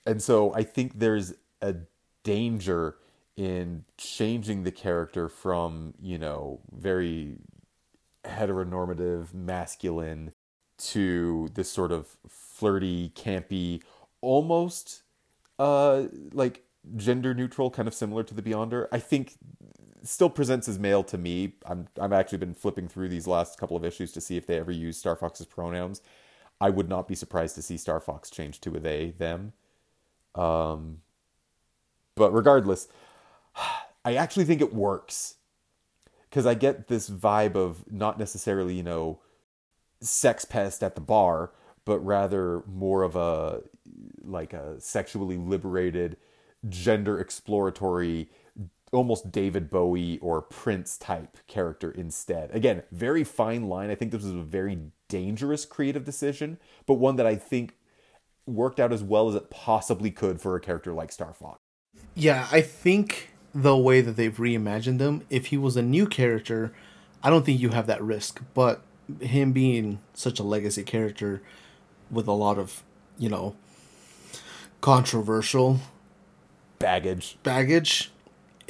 [0.06, 1.76] And so I think there's a
[2.24, 2.95] danger
[3.36, 7.38] in changing the character from you know very
[8.26, 10.32] heteronormative masculine
[10.78, 13.82] to this sort of flirty, campy,
[14.21, 15.04] almost
[15.60, 16.63] uh like
[16.95, 18.88] gender neutral, kind of similar to the Beyonder.
[18.91, 19.36] I think
[20.04, 21.54] still presents as male to me.
[21.66, 24.58] I'm I've actually been flipping through these last couple of issues to see if they
[24.58, 26.02] ever use Star Fox's pronouns.
[26.60, 29.54] I would not be surprised to see Star Fox change to a they them.
[30.36, 31.00] Um,
[32.16, 32.88] but regardless,
[34.06, 35.36] I actually think it works
[36.30, 39.20] because I get this vibe of not necessarily, you know,
[40.00, 41.52] sex pest at the bar,
[41.86, 43.62] but rather more of a
[44.24, 46.18] like a sexually liberated,
[46.70, 48.30] gender exploratory,
[48.92, 52.54] almost David Bowie or Prince type character instead.
[52.54, 53.90] Again, very fine line.
[53.90, 57.78] I think this was a very dangerous creative decision, but one that I think
[58.46, 61.60] worked out as well as it possibly could for a character like Star Fox.
[62.16, 65.26] Yeah, I think the way that they've reimagined him.
[65.30, 66.74] If he was a new character,
[67.24, 68.42] I don't think you have that risk.
[68.54, 68.82] But
[69.20, 71.42] him being such a legacy character
[72.10, 72.84] with a lot of,
[73.18, 73.56] you know,
[74.82, 75.80] controversial
[76.80, 77.38] baggage.
[77.44, 78.12] Baggage.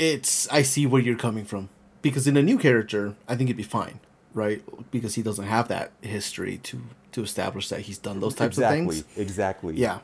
[0.01, 1.69] It's I see where you're coming from.
[2.01, 3.99] Because in a new character, I think it'd be fine,
[4.33, 4.63] right?
[4.89, 8.99] Because he doesn't have that history to to establish that he's done those types exactly,
[8.99, 9.17] of things.
[9.17, 9.75] Exactly.
[9.75, 9.99] Yeah.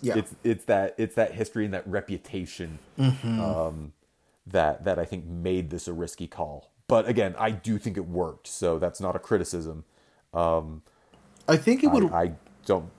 [0.00, 0.18] Yeah.
[0.18, 3.40] It's it's that it's that history and that reputation mm-hmm.
[3.40, 3.92] um,
[4.46, 6.72] that that I think made this a risky call.
[6.88, 9.84] But again, I do think it worked, so that's not a criticism.
[10.34, 10.82] Um,
[11.46, 12.10] I think it would.
[12.10, 12.32] I, I
[12.66, 12.90] don't.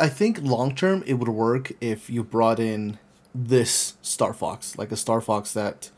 [0.00, 2.98] I think long term it would work if you brought in
[3.34, 5.90] this Star Fox, like a Star Fox that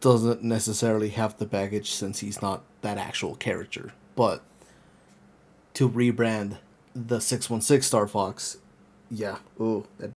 [0.00, 3.92] doesn't necessarily have the baggage since he's not that actual character.
[4.14, 4.42] But
[5.74, 6.58] to rebrand
[6.94, 8.58] the six one six Star Fox,
[9.10, 10.12] yeah, ooh, that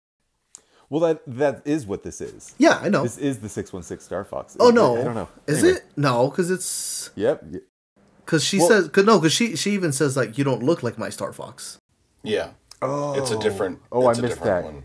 [0.91, 2.54] well, that that is what this is.
[2.58, 3.04] Yeah, I know.
[3.04, 4.58] This is the six one six Star Fox.
[4.60, 5.30] Oh no, I don't know.
[5.48, 5.78] Is anyway.
[5.78, 5.86] it?
[5.96, 7.12] No, because it's.
[7.15, 7.46] Yep.
[8.26, 10.84] Because she well, says, cause, no, because she she even says like you don't look
[10.84, 11.78] like my Star Fox.
[12.24, 12.50] Yeah.
[12.82, 13.13] Oh.
[13.15, 13.22] oh.
[13.22, 13.80] It's a different.
[13.89, 14.65] Oh, I missed that.
[14.65, 14.84] One.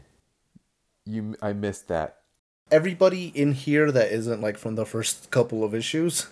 [1.06, 2.18] You, I missed that.
[2.70, 6.26] Everybody in here that isn't like from the first couple of issues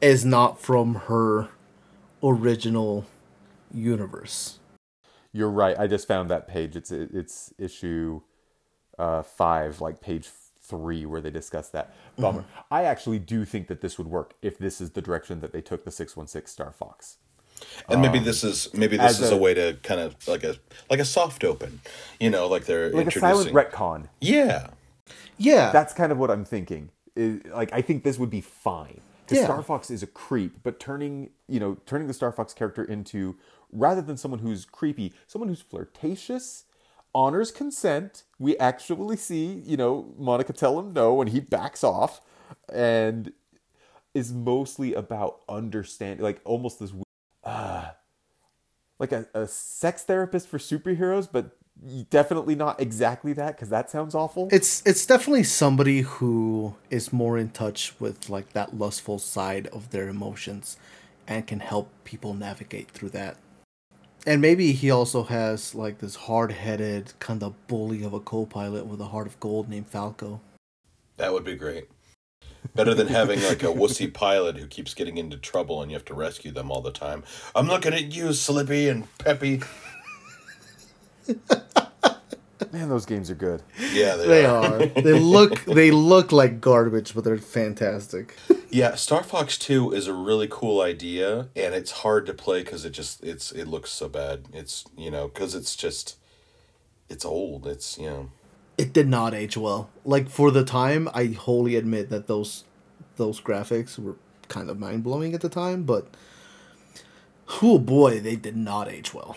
[0.00, 1.48] is not from her
[2.22, 3.06] original
[3.72, 4.58] universe.
[5.32, 5.78] You're right.
[5.78, 6.76] I just found that page.
[6.76, 8.22] It's it's issue
[8.98, 10.28] uh, five, like page
[10.60, 11.94] three, where they discuss that.
[12.18, 12.40] Bummer.
[12.40, 12.60] Mm-hmm.
[12.70, 15.60] I actually do think that this would work if this is the direction that they
[15.60, 17.18] took the six one six Star Fox.
[17.88, 20.44] And maybe um, this is maybe this is a, a, way to kind of like
[20.44, 20.56] a
[20.90, 21.80] like a soft open,
[22.20, 23.24] you know, like they're like introducing...
[23.24, 24.08] a silent retcon.
[24.20, 24.68] Yeah,
[25.38, 26.90] yeah, that's kind of what I'm thinking.
[27.16, 29.44] like I think this would be fine because yeah.
[29.44, 33.36] Star Fox is a creep, but turning you know turning the Star Fox character into
[33.72, 36.64] rather than someone who's creepy, someone who's flirtatious
[37.14, 38.24] honors consent.
[38.38, 42.20] We actually see, you know, Monica tell him no, and he backs off,
[42.72, 43.32] and
[44.14, 46.92] is mostly about understanding, like almost this,
[47.46, 47.90] uh,
[48.98, 51.56] like a, a sex therapist for superheroes, but
[52.10, 54.48] definitely not exactly that because that sounds awful.
[54.50, 59.90] It's it's definitely somebody who is more in touch with like that lustful side of
[59.90, 60.76] their emotions,
[61.26, 63.36] and can help people navigate through that.
[64.26, 69.00] And maybe he also has like this hard-headed kind of bully of a co-pilot with
[69.00, 70.40] a heart of gold named Falco.
[71.16, 71.88] That would be great.
[72.74, 76.04] Better than having like a wussy pilot who keeps getting into trouble and you have
[76.06, 77.22] to rescue them all the time.
[77.54, 79.62] I'm looking at you, Slippy and Peppy.
[82.72, 83.62] Man, those games are good.
[83.92, 84.74] Yeah, they, They are.
[84.82, 84.86] are.
[84.86, 88.34] they look they look like garbage, but they're fantastic.
[88.70, 92.84] Yeah, Star Fox Two is a really cool idea, and it's hard to play because
[92.84, 94.46] it just it's it looks so bad.
[94.52, 96.16] It's you know because it's just
[97.08, 97.66] it's old.
[97.66, 98.30] It's you know
[98.78, 99.88] It did not age well.
[100.04, 102.64] Like for the time, I wholly admit that those
[103.16, 104.16] those graphics were
[104.48, 106.08] kind of mind blowing at the time, but
[107.62, 109.36] oh boy, they did not age well.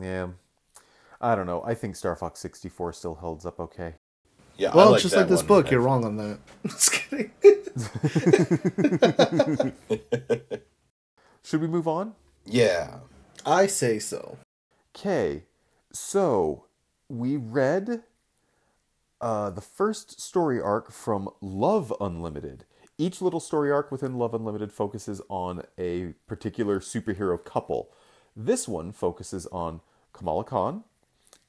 [0.00, 0.28] Yeah.
[1.20, 1.62] I don't know.
[1.64, 3.94] I think Star Fox 64 still holds up okay.
[4.56, 4.72] yeah.
[4.72, 5.46] I Well, like just that like this one.
[5.46, 6.38] book, you're wrong on that.
[6.66, 7.30] Just kidding.
[11.44, 12.14] Should we move on?
[12.44, 12.98] Yeah,
[13.46, 14.38] I say so.
[14.96, 15.44] Okay.
[15.92, 16.64] So,
[17.08, 18.02] we read
[19.22, 22.64] uh, the first story arc from Love Unlimited.
[22.98, 27.90] Each little story arc within Love Unlimited focuses on a particular superhero couple.
[28.36, 29.80] This one focuses on
[30.12, 30.84] Kamala Khan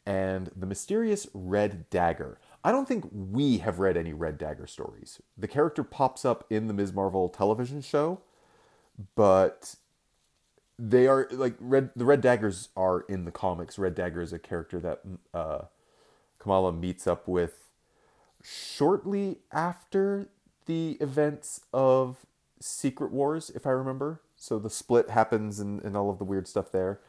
[0.05, 2.37] and the mysterious Red Dagger.
[2.63, 5.21] I don't think we have read any Red Dagger stories.
[5.37, 6.93] The character pops up in the Ms.
[6.93, 8.21] Marvel television show,
[9.15, 9.75] but
[10.77, 14.39] they are like red the red daggers are in the comics red dagger is a
[14.39, 15.61] character that uh
[16.39, 17.62] kamala meets up with
[18.43, 20.29] shortly after
[20.65, 22.25] the events of
[22.59, 24.21] secret wars if i remember.
[24.35, 26.99] So the split happens and, and all of the weird stuff there.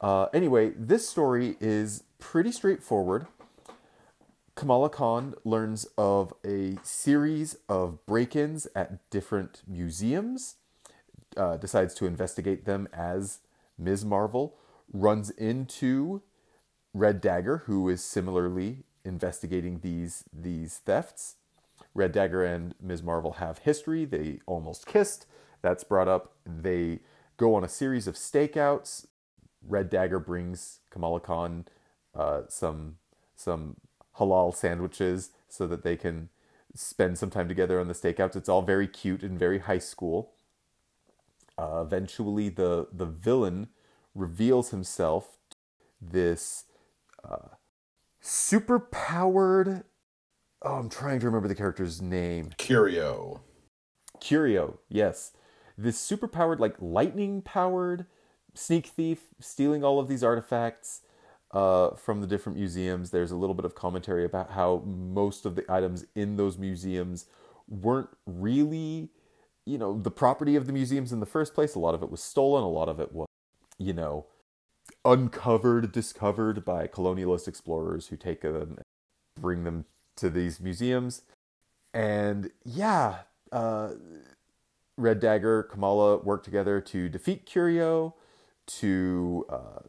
[0.00, 3.26] Uh, anyway this story is pretty straightforward.
[4.56, 10.54] Kamala Khan learns of a series of break ins at different museums,
[11.36, 13.40] uh, decides to investigate them as
[13.78, 14.06] Ms.
[14.06, 14.56] Marvel,
[14.90, 16.22] runs into
[16.94, 21.36] Red Dagger, who is similarly investigating these, these thefts.
[21.94, 23.02] Red Dagger and Ms.
[23.02, 24.04] Marvel have history.
[24.04, 25.26] They almost kissed.
[25.62, 26.34] That's brought up.
[26.44, 27.00] They
[27.36, 29.06] go on a series of stakeouts.
[29.66, 31.66] Red Dagger brings Kamala Khan
[32.14, 32.96] uh, some
[33.34, 33.76] some
[34.18, 36.30] halal sandwiches so that they can
[36.74, 38.36] spend some time together on the stakeouts.
[38.36, 40.32] It's all very cute and very high school.
[41.58, 43.68] Uh, eventually, the the villain
[44.14, 45.38] reveals himself
[46.00, 46.64] this
[47.24, 47.48] uh,
[48.26, 49.84] super powered.
[50.62, 52.50] Oh, I'm trying to remember the character's name.
[52.58, 53.42] Curio.
[54.20, 55.32] Curio, yes.
[55.78, 58.06] This super powered, like lightning powered
[58.54, 61.02] sneak thief stealing all of these artifacts
[61.52, 63.10] uh, from the different museums.
[63.10, 67.26] There's a little bit of commentary about how most of the items in those museums
[67.68, 69.10] weren't really,
[69.64, 71.74] you know, the property of the museums in the first place.
[71.74, 73.28] A lot of it was stolen, a lot of it was,
[73.78, 74.26] you know,
[75.06, 78.78] uncovered, discovered by colonialist explorers who take them
[79.40, 79.84] bring them
[80.16, 81.22] to these museums.
[81.94, 83.20] And yeah,
[83.52, 83.90] uh,
[84.98, 88.14] Red Dagger, Kamala work together to defeat Curio,
[88.66, 89.80] to uh,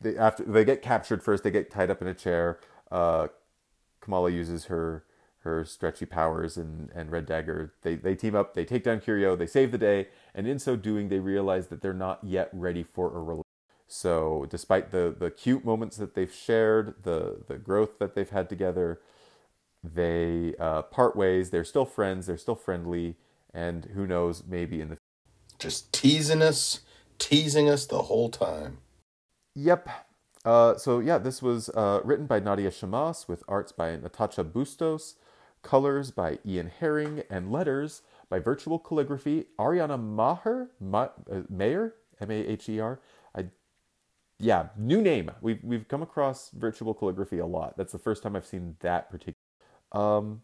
[0.00, 2.60] they after they get captured first, they get tied up in a chair.
[2.90, 3.28] Uh,
[4.00, 5.04] Kamala uses her
[5.40, 7.74] her stretchy powers and, and Red Dagger.
[7.82, 10.76] They they team up, they take down Curio, they save the day, and in so
[10.76, 13.47] doing, they realize that they're not yet ready for a.
[13.88, 18.48] So, despite the the cute moments that they've shared, the the growth that they've had
[18.50, 19.00] together,
[19.84, 21.50] they uh, part ways.
[21.50, 22.26] They're still friends.
[22.26, 23.16] They're still friendly,
[23.54, 24.98] and who knows, maybe in the
[25.58, 26.80] Just teasing us,
[27.18, 28.78] teasing us the whole time.
[29.56, 29.88] Yep.
[30.44, 35.16] Uh, so yeah, this was uh, written by Nadia Shammas with arts by Natasha Bustos,
[35.62, 42.30] colors by Ian Herring, and letters by Virtual Calligraphy Ariana Maher Ma- uh, Mayer M
[42.30, 43.00] A H E R.
[44.38, 45.30] Yeah, new name.
[45.40, 47.76] We've we've come across Virtual Calligraphy a lot.
[47.76, 49.34] That's the first time I've seen that particular.
[49.92, 50.42] Um,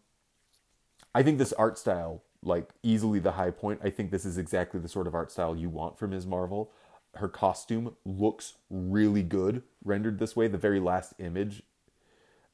[1.13, 3.79] I think this art style, like easily the high point.
[3.83, 6.25] I think this is exactly the sort of art style you want from Ms.
[6.25, 6.71] Marvel
[7.15, 10.47] her costume looks really good rendered this way.
[10.47, 11.63] The very last image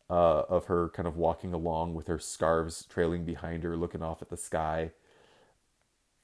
[0.10, 4.22] uh, of her kind of walking along with her scarves trailing behind her, looking off
[4.22, 4.92] at the sky.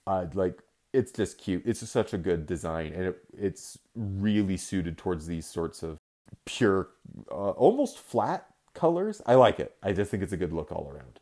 [0.06, 0.62] Uh, like
[0.93, 1.63] it's just cute.
[1.65, 5.97] It's just such a good design, and it, it's really suited towards these sorts of
[6.45, 6.89] pure,
[7.32, 9.21] uh, almost flat colors.
[9.26, 9.76] I like it.
[9.84, 11.19] I just think it's a good look all around.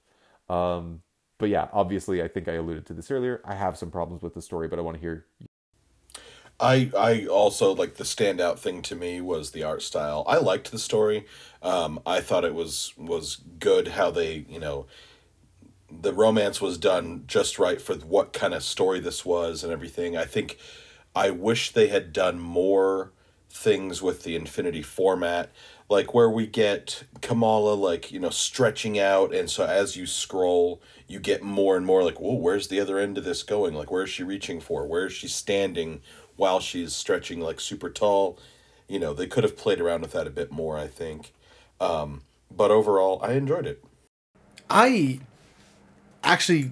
[0.49, 1.01] Um,
[1.37, 3.41] but yeah, obviously, I think I alluded to this earlier.
[3.45, 5.25] I have some problems with the story, but I want to hear
[6.59, 10.23] I I also like the standout thing to me was the art style.
[10.27, 11.25] I liked the story.
[11.61, 14.85] Um, I thought it was was good how they you know
[16.01, 20.15] the romance was done just right for what kind of story this was and everything.
[20.17, 20.57] I think
[21.15, 23.11] I wish they had done more
[23.49, 25.49] things with the Infinity format,
[25.89, 30.81] like where we get Kamala like you know stretching out, and so as you scroll,
[31.07, 33.73] you get more and more like, whoa, where's the other end of this going?
[33.73, 34.85] Like, where is she reaching for?
[34.85, 36.01] Where is she standing
[36.35, 38.37] while she's stretching like super tall?
[38.87, 41.33] You know, they could have played around with that a bit more, I think.
[41.79, 42.21] Um,
[42.51, 43.83] but overall, I enjoyed it.
[44.69, 45.19] I
[46.25, 46.71] actually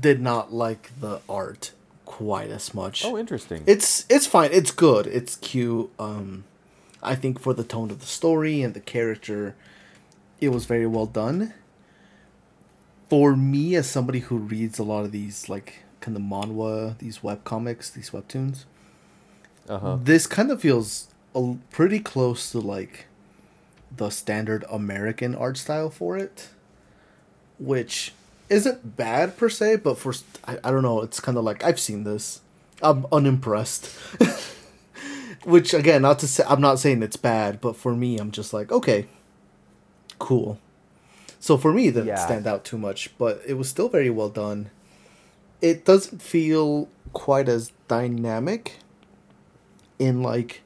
[0.00, 1.72] did not like the art
[2.04, 3.04] quite as much.
[3.04, 3.62] Oh, interesting.
[3.66, 4.50] It's it's fine.
[4.52, 5.06] It's good.
[5.06, 5.90] It's cute.
[5.98, 6.44] Um,
[7.02, 9.54] I think for the tone of the story and the character,
[10.40, 11.52] it was very well done.
[13.08, 17.22] For me, as somebody who reads a lot of these like kind of manhwa, these
[17.22, 18.64] web comics, these webtoons,
[19.68, 19.98] uh-huh.
[20.02, 23.06] this kind of feels a, pretty close to like
[23.96, 26.48] the standard American art style for it,
[27.58, 28.12] which
[28.48, 30.14] isn't bad per se, but for
[30.46, 32.40] I, I don't know, it's kind of like I've seen this.
[32.82, 33.90] I'm unimpressed.
[35.44, 38.52] which again, not to say I'm not saying it's bad, but for me, I'm just
[38.52, 39.06] like okay,
[40.18, 40.58] cool.
[41.38, 42.16] So for me, that Yeah.
[42.16, 44.70] stand out too much, but it was still very well done.
[45.62, 48.78] It doesn't feel quite as dynamic
[49.98, 50.62] in like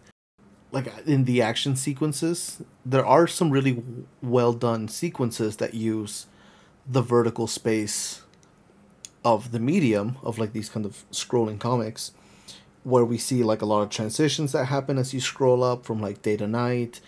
[0.73, 2.63] like uh, in the action sequences.
[2.85, 3.83] There are some really
[4.23, 6.27] well done sequences that use
[6.87, 8.23] the vertical space
[9.25, 12.13] of the medium of like these kind of scrolling comics
[12.83, 16.01] where we see like a lot of transitions that happen as you scroll up from
[16.01, 17.01] like day to night.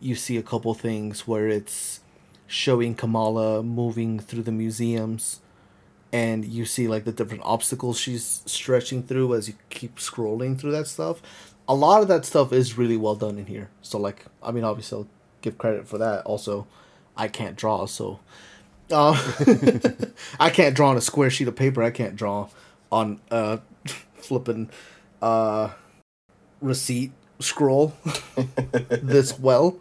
[0.00, 2.00] You see a couple things where it's
[2.46, 5.40] showing kamala moving through the museums
[6.12, 10.72] and you see like the different obstacles she's stretching through as you keep scrolling through
[10.72, 11.22] that stuff.
[11.68, 13.70] A lot of that stuff is really well done in here.
[13.82, 15.08] So like i mean obviously i'll
[15.42, 16.24] give credit for that.
[16.24, 16.66] Also
[17.16, 18.18] i can't draw so
[18.90, 19.14] uh,
[20.40, 21.82] I can't draw on a square sheet of paper.
[21.82, 22.48] I can't draw
[22.92, 23.60] on a
[24.16, 24.70] flipping
[25.22, 25.70] uh
[26.60, 27.94] receipt scroll
[29.02, 29.78] this well.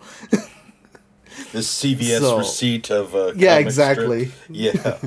[1.51, 4.25] This CVS So- receipt of uh, Yeah, exactly.
[4.25, 4.49] strip.
[4.49, 4.97] Yeah,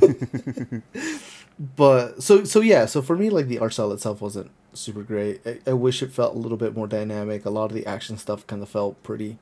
[1.77, 5.41] But so so yeah, so for me like the art style itself wasn't super great.
[5.47, 7.45] I, I wish it felt a little bit more dynamic.
[7.45, 9.39] A lot of the action stuff kind of felt pretty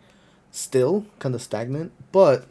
[0.51, 2.47] still, kind of stagnant, but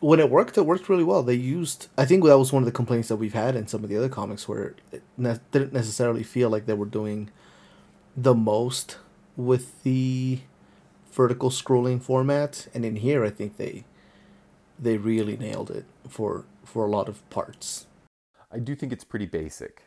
[0.00, 1.22] when it worked, it worked really well.
[1.22, 3.82] They used, I think that was one of the complaints that we've had in some
[3.82, 7.30] of the other comics where it ne- didn't necessarily feel like they were doing
[8.16, 8.98] the most
[9.36, 10.40] with the
[11.12, 12.68] vertical scrolling format.
[12.74, 13.84] And in here, I think they
[14.78, 17.86] they really nailed it for for a lot of parts.
[18.52, 19.82] I do think it's pretty basic.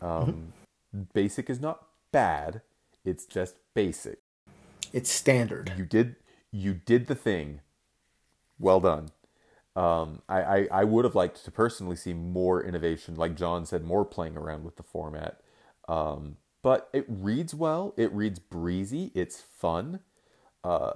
[0.00, 0.30] Mm-hmm.
[0.30, 0.52] Um,
[1.14, 2.60] Basic is not bad.
[3.04, 4.18] It's just basic.
[4.92, 5.72] It's standard.
[5.76, 6.16] You did
[6.50, 7.60] you did the thing.
[8.58, 9.08] Well done.
[9.74, 13.84] Um, I, I, I would have liked to personally see more innovation, like John said,
[13.84, 15.40] more playing around with the format.
[15.88, 17.94] Um, but it reads well.
[17.96, 19.10] It reads breezy.
[19.14, 20.00] It's fun.
[20.62, 20.92] Uh,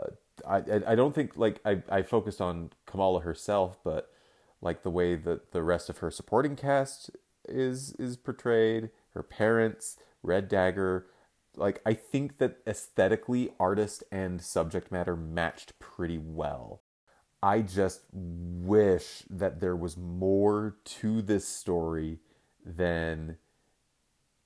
[0.46, 4.10] I, I don't think like I, I focused on Kamala herself, but
[4.60, 7.10] like the way that the rest of her supporting cast
[7.48, 11.06] is is portrayed, her parents, Red Dagger,
[11.56, 16.82] like I think that aesthetically artist and subject matter matched pretty well.
[17.46, 22.18] I just wish that there was more to this story
[22.64, 23.36] than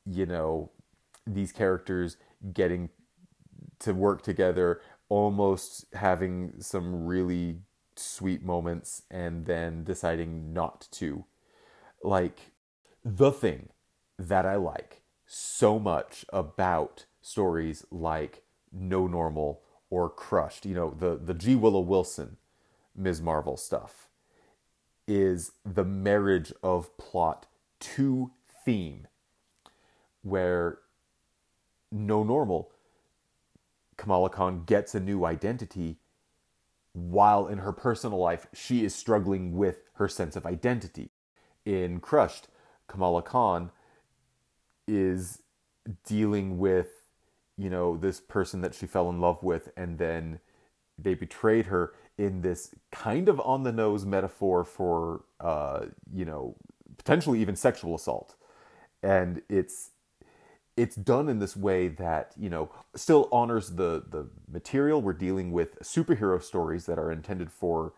[0.05, 0.71] you know
[1.27, 2.19] these characters
[2.53, 2.91] getting
[3.79, 7.61] to work together almost having some really
[7.97, 11.25] sweet moments and then deciding not to.
[12.05, 12.53] Like
[13.03, 13.71] the thing
[14.19, 21.17] that I like so much about stories like No Normal or Crushed, you know, the
[21.17, 21.55] the G.
[21.55, 22.37] Willow Wilson
[22.97, 23.21] Ms.
[23.21, 24.09] Marvel stuff
[25.07, 27.47] is the marriage of plot
[27.81, 28.31] to
[28.65, 29.07] theme
[30.23, 30.79] where
[31.91, 32.71] No Normal
[33.97, 35.99] Kamala Khan gets a new identity
[36.93, 41.11] while in her personal life she is struggling with her sense of identity.
[41.65, 42.49] In Crushed,
[42.89, 43.71] Kamala Khan
[44.89, 45.43] is
[46.07, 46.89] dealing with,
[47.57, 50.41] you know, this person that she fell in love with and then
[50.99, 56.55] they betrayed her in this kind of on the nose metaphor for, uh, you know,
[56.99, 58.35] potentially even sexual assault.
[59.03, 59.93] And it's
[60.77, 65.01] it's done in this way that you know still honors the the material.
[65.01, 67.95] We're dealing with superhero stories that are intended for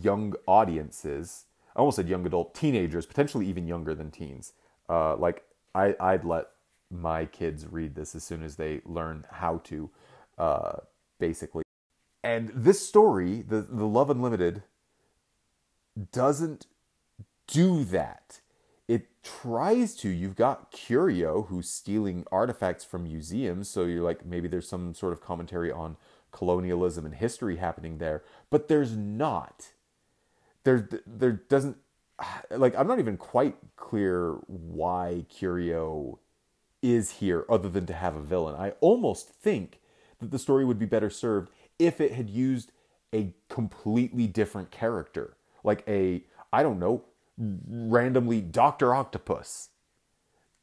[0.00, 1.46] young audiences.
[1.74, 4.52] I almost said young adult teenagers potentially even younger than teens.
[4.90, 6.48] Uh, like I, i'd let
[6.90, 9.90] my kids read this as soon as they learn how to
[10.36, 10.72] uh,
[11.18, 11.61] basically
[12.22, 14.62] and this story the, the love unlimited
[16.12, 16.66] doesn't
[17.46, 18.40] do that
[18.88, 20.08] it tries to.
[20.08, 25.12] You've got Curio who's stealing artifacts from museums, so you're like maybe there's some sort
[25.12, 25.96] of commentary on
[26.30, 29.72] colonialism and history happening there, but there's not.
[30.64, 31.78] There there doesn't
[32.50, 36.18] like I'm not even quite clear why Curio
[36.82, 38.56] is here other than to have a villain.
[38.56, 39.80] I almost think
[40.18, 41.50] that the story would be better served
[41.86, 42.72] if it had used
[43.14, 46.22] a completely different character, like a
[46.52, 47.04] I don't know,
[47.38, 49.70] randomly Doctor Octopus,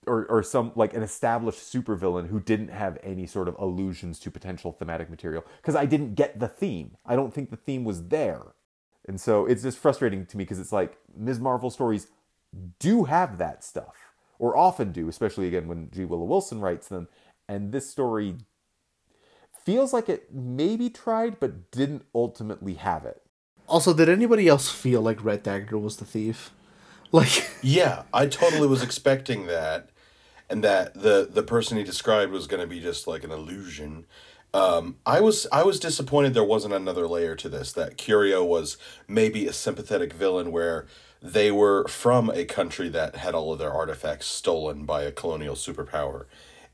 [0.07, 4.31] or or some like an established supervillain who didn't have any sort of allusions to
[4.31, 5.43] potential thematic material.
[5.57, 6.97] Because I didn't get the theme.
[7.05, 8.53] I don't think the theme was there,
[9.07, 11.39] and so it's just frustrating to me because it's like Ms.
[11.39, 12.07] Marvel stories
[12.79, 13.95] do have that stuff,
[14.39, 16.05] or often do, especially again when G.
[16.05, 17.07] Willow Wilson writes them,
[17.47, 18.35] and this story
[19.69, 23.21] feels like it maybe tried but didn't ultimately have it.
[23.67, 26.51] Also, did anybody else feel like Red Dagger was the thief?
[27.11, 29.89] Like, Yeah, I totally was expecting that,
[30.47, 34.05] and that the the person he described was going to be just like an illusion.
[34.53, 37.71] Um, I was I was disappointed there wasn't another layer to this.
[37.73, 40.85] That Curio was maybe a sympathetic villain where
[41.19, 45.55] they were from a country that had all of their artifacts stolen by a colonial
[45.55, 46.25] superpower,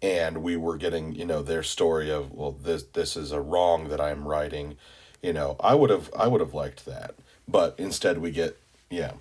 [0.02, 3.90] and we were getting you know their story of well this this is a wrong
[3.90, 4.78] that I'm writing,
[5.22, 7.16] You know, I would have I would have liked that,
[7.48, 8.58] but instead we get
[8.90, 9.14] yeah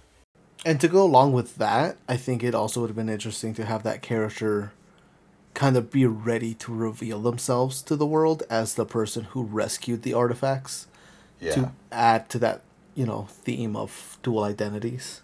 [0.65, 3.67] and to go along with that, I think it also would have been interesting to
[3.67, 4.73] have that character
[5.53, 10.03] kind of be ready to reveal themselves to the world as the person who rescued
[10.03, 10.87] the artifacts
[11.39, 11.55] yeah.
[11.55, 12.63] to add to that,
[12.95, 15.21] you know, theme of dual identities.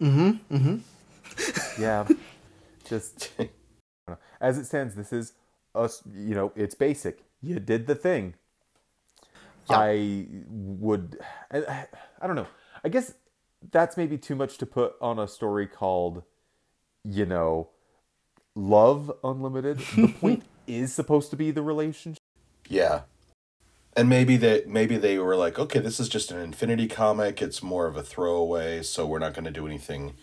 [0.00, 0.56] Mm-hmm.
[0.56, 1.82] Mm-hmm.
[1.82, 2.08] yeah,
[2.84, 3.30] just
[4.40, 5.32] as it stands, this is
[5.74, 6.02] us.
[6.12, 7.24] You know, it's basic.
[7.42, 8.34] You did the thing.
[9.68, 9.78] Yeah.
[9.78, 11.18] I would.
[11.50, 11.86] I,
[12.20, 12.48] I don't know.
[12.84, 13.14] I guess
[13.70, 16.22] that's maybe too much to put on a story called,
[17.04, 17.68] you know,
[18.54, 19.78] Love Unlimited.
[19.96, 22.22] The point is supposed to be the relationship.
[22.68, 23.02] Yeah.
[23.96, 27.42] And maybe they maybe they were like, okay, this is just an Infinity comic.
[27.42, 30.14] It's more of a throwaway, so we're not going to do anything,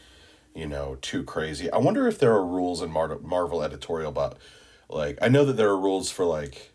[0.57, 1.71] you know, too crazy.
[1.71, 4.37] I wonder if there are rules in Mar- Marvel editorial about,
[4.89, 6.71] like, I know that there are rules for like,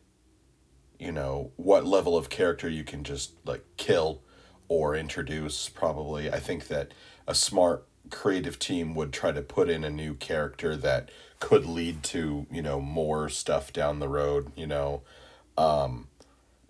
[1.00, 4.22] you know, what level of character you can just like kill
[4.68, 5.68] or introduce.
[5.68, 6.92] Probably, I think that
[7.26, 11.10] a smart creative team would try to put in a new character that
[11.40, 14.52] could lead to you know more stuff down the road.
[14.54, 15.02] You know,
[15.58, 16.06] um,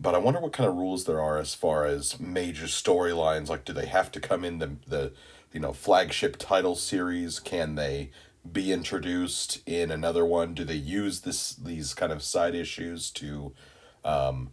[0.01, 3.49] but I wonder what kind of rules there are as far as major storylines.
[3.49, 5.13] Like, do they have to come in the the
[5.53, 7.39] you know flagship title series?
[7.39, 8.11] Can they
[8.51, 10.55] be introduced in another one?
[10.55, 13.53] Do they use this these kind of side issues to,
[14.05, 14.51] um,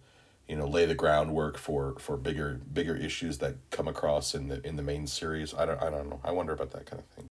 [0.47, 4.65] you know, lay the groundwork for for bigger bigger issues that come across in the
[4.65, 5.53] in the main series?
[5.53, 6.19] I don't I don't know.
[6.23, 7.25] I wonder about that kind of thing.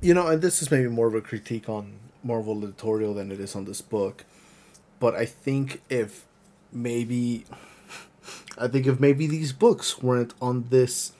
[0.00, 3.38] You know, and this is maybe more of a critique on Marvel editorial than it
[3.38, 4.24] is on this book.
[4.98, 6.26] But I think if
[6.72, 7.44] maybe
[8.58, 11.12] I think if maybe these books weren't on this,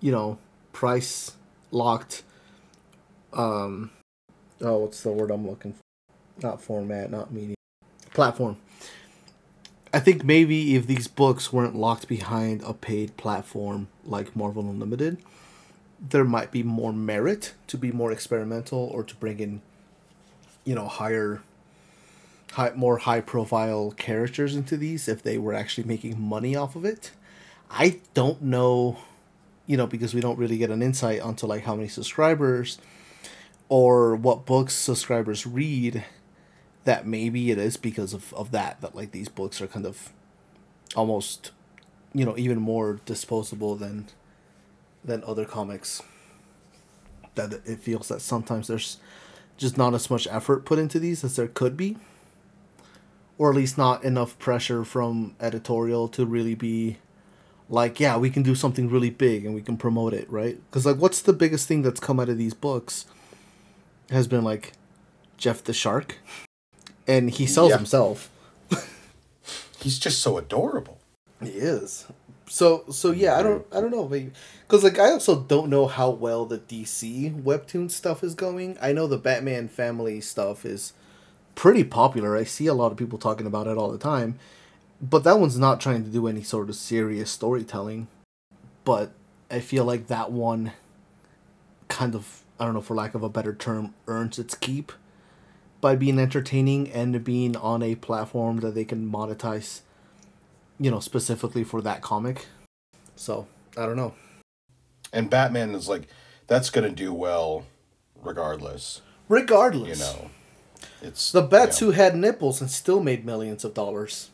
[0.00, 0.38] you know,
[0.74, 1.32] price
[1.70, 2.22] locked
[3.32, 3.90] um
[4.60, 5.80] oh what's the word I'm looking for?
[6.42, 7.56] Not format, not media.
[8.12, 8.58] Platform.
[9.92, 15.18] I think maybe if these books weren't locked behind a paid platform like Marvel Unlimited,
[16.00, 19.62] there might be more merit to be more experimental or to bring in
[20.64, 21.42] you know higher
[22.52, 26.84] high, more high profile characters into these if they were actually making money off of
[26.84, 27.10] it
[27.70, 28.98] i don't know
[29.66, 32.78] you know because we don't really get an insight onto like how many subscribers
[33.68, 36.04] or what books subscribers read
[36.84, 40.12] that maybe it is because of, of that that like these books are kind of
[40.94, 41.50] almost
[42.12, 44.06] you know even more disposable than
[45.04, 46.02] than other comics.
[47.34, 48.98] That it feels that sometimes there's
[49.56, 51.96] just not as much effort put into these as there could be
[53.38, 56.98] or at least not enough pressure from editorial to really be
[57.68, 60.84] like yeah we can do something really big and we can promote it right because
[60.84, 63.06] like what's the biggest thing that's come out of these books
[64.10, 64.72] has been like
[65.38, 66.18] jeff the shark
[67.06, 67.76] and he sells Yeah.
[67.78, 68.30] himself
[69.80, 70.98] He's just so adorable.
[71.42, 72.06] He is.
[72.48, 76.08] So so yeah, I don't I don't know, because like I also don't know how
[76.10, 78.78] well the DC webtoon stuff is going.
[78.80, 80.94] I know the Batman family stuff is
[81.54, 82.34] pretty popular.
[82.34, 84.38] I see a lot of people talking about it all the time,
[85.10, 88.08] but that one's not trying to do any sort of serious storytelling.
[88.84, 89.12] But
[89.50, 90.72] I feel like that one
[91.88, 94.92] kind of I don't know for lack of a better term earns its keep
[95.80, 99.80] by being entertaining and being on a platform that they can monetize
[100.78, 102.46] you know, specifically for that comic.
[103.16, 103.46] So
[103.76, 104.14] I don't know.
[105.12, 106.08] And Batman is like,
[106.46, 107.64] that's gonna do well
[108.22, 109.02] regardless.
[109.28, 110.30] Regardless, You know,
[111.00, 111.86] it's the Bats yeah.
[111.86, 114.30] who had nipples and still made millions of dollars.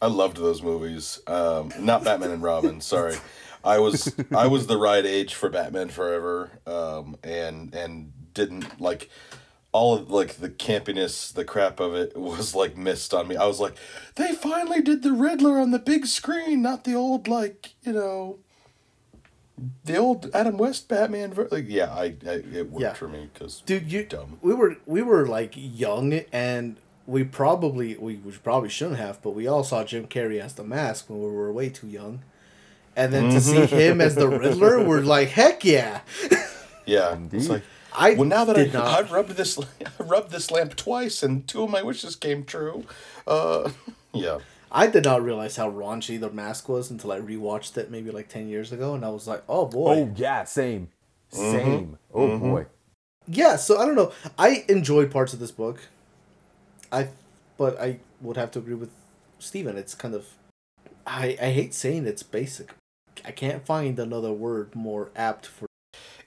[0.00, 1.20] I loved those movies.
[1.26, 2.80] Um, not Batman and Robin.
[2.80, 3.16] Sorry,
[3.64, 9.08] I was I was the right age for Batman Forever, um, and and didn't like
[9.70, 13.36] all of like the campiness, the crap of it was like missed on me.
[13.36, 13.74] I was like,
[14.16, 18.38] they finally did the Riddler on the big screen, not the old like you know.
[19.84, 22.94] The old Adam West Batman, ver- like yeah, I, I it worked Yeah.
[22.94, 24.38] for me because Dude, you Dumb.
[24.42, 26.76] we were we were like young and
[27.06, 30.64] we probably we, we probably shouldn't have, but we all saw Jim Carrey as the
[30.64, 32.20] mask when we were way too young.
[32.94, 33.74] And then to see mm-hmm.
[33.74, 36.02] him as the Riddler, we're like, heck yeah.
[36.84, 37.38] yeah, Indeed.
[37.38, 37.62] it's like
[37.94, 38.86] I well now that I did not.
[38.86, 39.58] I rubbed this
[40.00, 42.84] I rubbed this lamp twice and two of my wishes came true.
[43.26, 43.70] Uh,
[44.12, 44.38] yeah.
[44.70, 48.28] I did not realize how raunchy the mask was until I rewatched it maybe like
[48.28, 49.94] ten years ago, and I was like, oh boy.
[49.96, 50.88] Oh yeah, same,
[51.30, 51.50] mm-hmm.
[51.50, 51.98] same.
[52.12, 52.50] Oh mm-hmm.
[52.50, 52.66] boy.
[53.28, 54.12] Yeah, so I don't know.
[54.38, 55.80] I enjoyed parts of this book.
[56.92, 57.08] I,
[57.56, 58.90] but I would have to agree with
[59.38, 59.76] Steven.
[59.76, 60.26] It's kind of,
[61.06, 62.74] I I hate saying it's basic.
[63.24, 65.66] I can't find another word more apt for.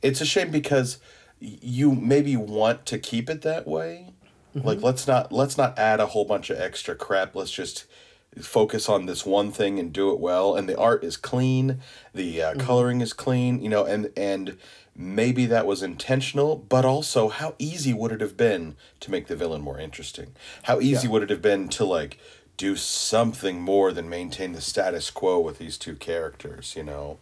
[0.01, 0.99] It's a shame because
[1.39, 4.13] you maybe want to keep it that way.
[4.53, 7.35] Like let's not let's not add a whole bunch of extra crap.
[7.35, 7.85] Let's just
[8.39, 10.55] focus on this one thing and do it well.
[10.55, 11.81] And the art is clean,
[12.13, 14.57] the uh, coloring is clean, you know, and and
[14.95, 19.35] maybe that was intentional, but also how easy would it have been to make the
[19.35, 20.33] villain more interesting?
[20.63, 21.11] How easy Yeah.
[21.13, 22.17] would it have been to like
[22.57, 27.17] do something more than maintain the status quo with these two characters, you know?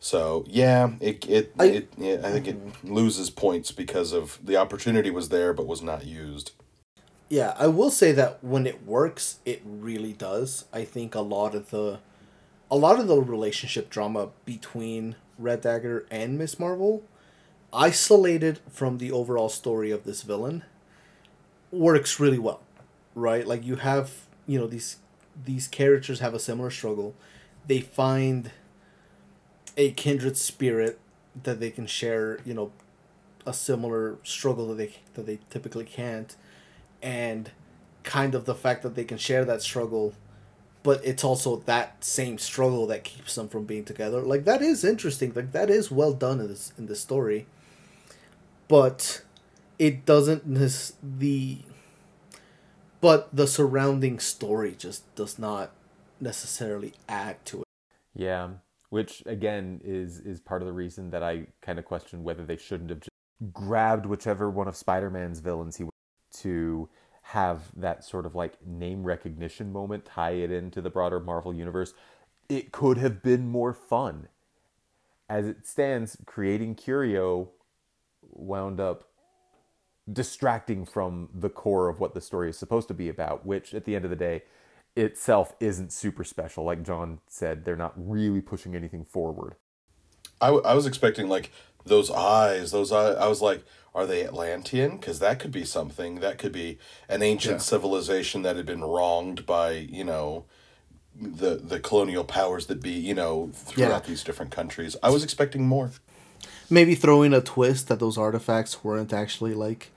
[0.00, 4.56] So yeah, it it, I- it yeah, I think it loses points because of the
[4.56, 6.52] opportunity was there but was not used.
[7.28, 10.64] Yeah, I will say that when it works, it really does.
[10.72, 11.98] I think a lot of the,
[12.70, 17.02] a lot of the relationship drama between Red Dagger and Miss Marvel,
[17.72, 20.64] isolated from the overall story of this villain,
[21.70, 22.60] works really well,
[23.14, 23.46] right?
[23.46, 24.12] Like you have,
[24.46, 24.96] you know, these
[25.44, 27.14] these characters have a similar struggle.
[27.66, 28.50] They find
[29.76, 30.98] a kindred spirit
[31.44, 32.72] that they can share, you know,
[33.46, 36.36] a similar struggle that they that they typically can't
[37.02, 37.50] and
[38.02, 40.14] kind of the fact that they can share that struggle
[40.82, 44.20] but it's also that same struggle that keeps them from being together.
[44.22, 45.32] Like that is interesting.
[45.34, 47.46] Like that is well done in this in this story.
[48.68, 49.22] But
[49.78, 51.58] it doesn't nes- the
[53.00, 55.72] but the surrounding story just does not
[56.20, 57.64] necessarily add to it.
[58.14, 58.48] Yeah,
[58.90, 62.56] which again is is part of the reason that I kind of question whether they
[62.56, 63.10] shouldn't have just
[63.52, 65.84] grabbed whichever one of Spider-Man's villains he
[66.40, 66.88] to
[67.32, 71.92] have that sort of like name recognition moment, tie it into the broader Marvel universe.
[72.48, 74.28] It could have been more fun.
[75.28, 77.50] As it stands, creating Curio
[78.22, 79.04] wound up
[80.10, 83.84] distracting from the core of what the story is supposed to be about, which at
[83.84, 84.44] the end of the day
[84.96, 86.64] itself isn't super special.
[86.64, 89.56] Like John said, they're not really pushing anything forward.
[90.40, 91.52] I, w- I was expecting like
[91.84, 93.16] those eyes, those eyes.
[93.16, 93.64] I was like,
[93.98, 94.90] are they Atlantean?
[94.98, 96.20] Because that could be something.
[96.20, 96.78] That could be
[97.08, 97.70] an ancient Yeah.
[97.72, 100.44] civilization that had been wronged by you know
[101.20, 102.92] the the colonial powers that be.
[103.10, 104.08] You know throughout Yeah.
[104.10, 104.96] these different countries.
[105.02, 105.90] I was expecting more.
[106.70, 109.90] maybe throwing a twist that those artifacts weren't actually like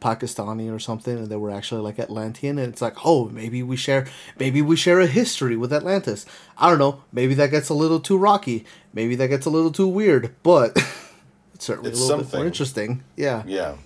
[0.00, 3.76] Pakistani or something, and they were actually like Atlantean, and it's like, oh, maybe we
[3.76, 4.06] share,
[4.38, 6.24] maybe we share a history with Atlantis.
[6.56, 7.02] I don't know.
[7.12, 8.64] Maybe that gets a little too rocky.
[8.94, 10.70] Maybe that gets a little too weird, but
[11.60, 12.46] certainly It's a little bit more something.
[12.46, 13.04] interesting.
[13.16, 13.76] Yeah, Yeah.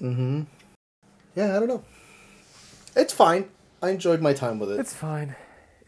[0.00, 0.42] Mm-hmm.
[1.36, 1.56] Yeah.
[1.56, 1.84] I don't know.
[2.96, 3.48] It's fine.
[3.80, 4.80] I enjoyed my time with it.
[4.80, 5.34] It's fine.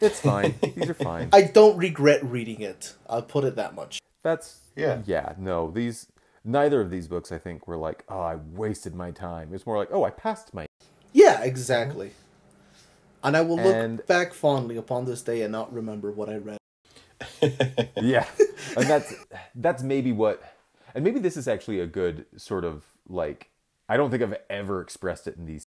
[0.01, 0.55] It's fine.
[0.75, 1.29] These are fine.
[1.31, 2.95] I don't regret reading it.
[3.09, 3.99] I'll put it that much.
[4.23, 5.01] That's Yeah.
[5.05, 6.07] Yeah, no, these
[6.43, 9.53] neither of these books I think were like, oh, I wasted my time.
[9.53, 10.65] It's more like, oh, I passed my
[11.13, 12.11] Yeah, exactly.
[13.23, 16.37] And I will look And- back fondly upon this day and not remember what I
[16.37, 16.57] read.
[18.01, 18.25] yeah
[18.75, 19.13] and that's
[19.55, 20.43] that's maybe what
[20.95, 23.51] and maybe this is actually a good sort of like
[23.87, 25.67] i don't think i've ever expressed it in these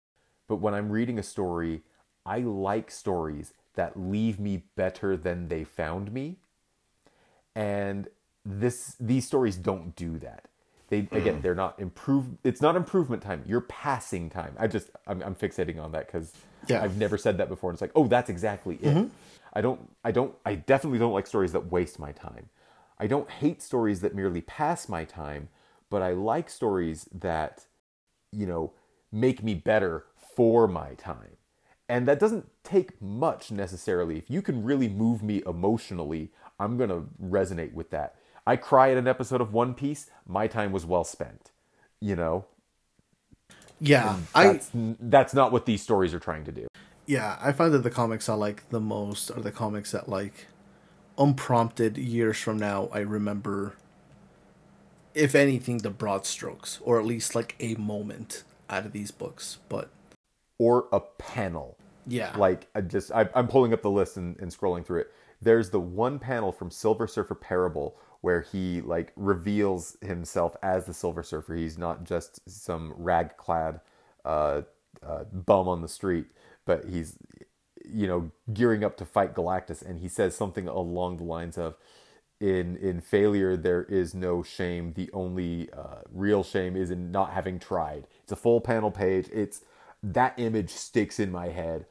[0.49, 1.83] but when i'm reading a story
[2.27, 6.37] i like stories that leave me better than they found me.
[7.55, 8.09] And
[8.45, 10.47] this these stories don't do that.
[10.89, 11.41] They again hmm.
[11.41, 13.43] they're not improve it's not improvement time.
[13.47, 14.55] You're passing time.
[14.59, 16.33] I just i'm, I'm fixating on that because
[16.69, 16.83] Yeah.
[16.83, 17.71] i've never said that before.
[17.71, 18.95] And it's like oh that's exactly it.
[18.95, 19.09] Mm-hmm.
[19.53, 22.49] I don't i don't i definitely don't like stories that waste my time
[23.01, 25.49] i don't hate stories that merely pass my time
[25.91, 27.67] but i like stories that
[28.31, 28.73] you know
[29.11, 30.05] make me better
[30.37, 31.37] for my time
[31.89, 36.31] and that doesn't take much necessarily if you can really move me emotionally
[36.61, 38.15] i'm going to resonate with that
[38.47, 41.51] I cry at an episode of One Piece, my time was well spent.
[42.01, 42.47] You know,
[43.79, 46.67] Yeah, I that's that's not what these stories are trying to do.
[47.07, 50.47] yeah I find that the comics I like the most are the comics that like
[51.21, 53.75] unprompted years from now I remember.
[55.15, 59.59] If anything, the broad strokes, or at least like a moment out of these books.
[59.69, 59.91] But
[60.59, 61.77] Or a panel.
[62.07, 65.13] yeah, like I just I, I'm pulling up the list and, and scrolling through it.
[65.43, 70.95] There's the one panel from Silver Surfer Parable where he like reveals himself as the
[70.95, 71.55] Silver Surfer.
[71.55, 73.81] He's not just some rag clad
[74.25, 74.63] uh,
[75.03, 76.27] uh, bum on the street,
[76.67, 77.17] but he's
[77.93, 81.77] you know gearing up to fight Galactus, and he says something along the lines of.
[82.41, 84.95] In in failure, there is no shame.
[84.95, 88.07] The only uh, real shame is in not having tried.
[88.23, 89.29] It's a full panel page.
[89.31, 89.61] It's
[90.03, 91.85] that image sticks in my head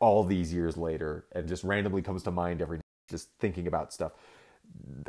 [0.00, 2.80] all these years later and just randomly comes to mind every
[3.10, 4.12] just thinking about stuff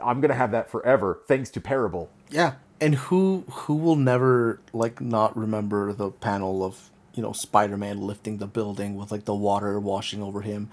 [0.03, 5.01] i'm gonna have that forever thanks to parable Yeah, and who who will never like
[5.01, 9.80] not remember the panel of you know Spider-Man lifting the building with like the water
[9.80, 10.70] washing over him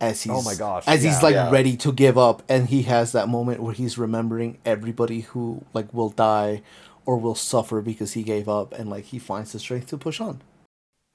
[0.00, 1.50] as he's Oh my gosh, as he's like Yeah.
[1.50, 2.42] ready to give up.
[2.48, 6.62] And he has that moment where he's remembering everybody who like will die
[7.06, 8.72] or will suffer because he gave up.
[8.74, 10.42] And like he finds the strength to push on.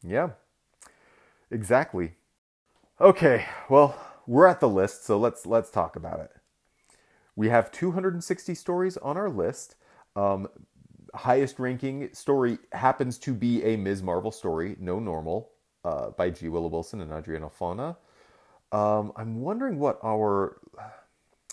[0.03, 0.31] yeah.
[1.51, 2.15] Exactly.
[2.99, 3.45] Okay.
[3.69, 3.95] Well
[4.25, 6.31] we're at the list so let's let's talk about it.
[7.35, 9.75] We have 260 stories on our list.
[10.15, 10.47] Um,
[11.13, 14.01] highest ranking story happens to be a ms.
[14.03, 15.51] Marvel story no normal
[15.85, 16.49] uh, by g.
[16.49, 17.95] Willow wilson and Adrian Alphona
[18.71, 20.57] um, i'm wondering what our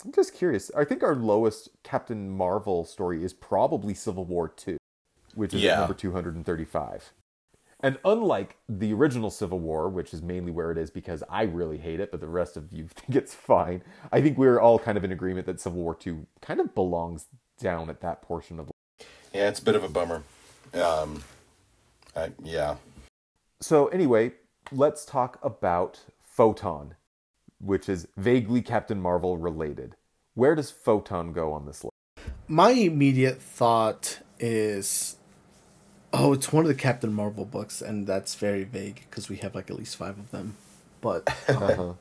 [0.03, 0.71] i'm just curious.
[0.75, 4.77] I think our lowest captain marvel story is probably civil war 2
[5.35, 5.77] which is Yeah.
[5.79, 7.13] number 235
[7.83, 11.79] and unlike the original Civil War, which is mainly where it is because I really
[11.79, 13.81] hate it, but the rest of you think it's fine,
[14.11, 17.25] I think we're all kind of in agreement that Civil War 2 kind of belongs
[17.59, 18.70] down at that portion of
[19.41, 20.21] Yeah, it's a bit of a bummer.
[20.71, 21.23] Um,
[22.15, 22.75] I, yeah.
[23.59, 24.33] So anyway,
[24.71, 26.93] let's talk about Photon,
[27.59, 29.95] which is vaguely Captain Marvel related.
[30.35, 31.91] Where does Photon go on this list?
[32.47, 35.15] My immediate thought is
[36.13, 39.55] oh, it's one of the Captain Marvel books and that's very vague because we have
[39.55, 40.55] like at least 5 of them.
[41.01, 41.93] But um, Uh-huh.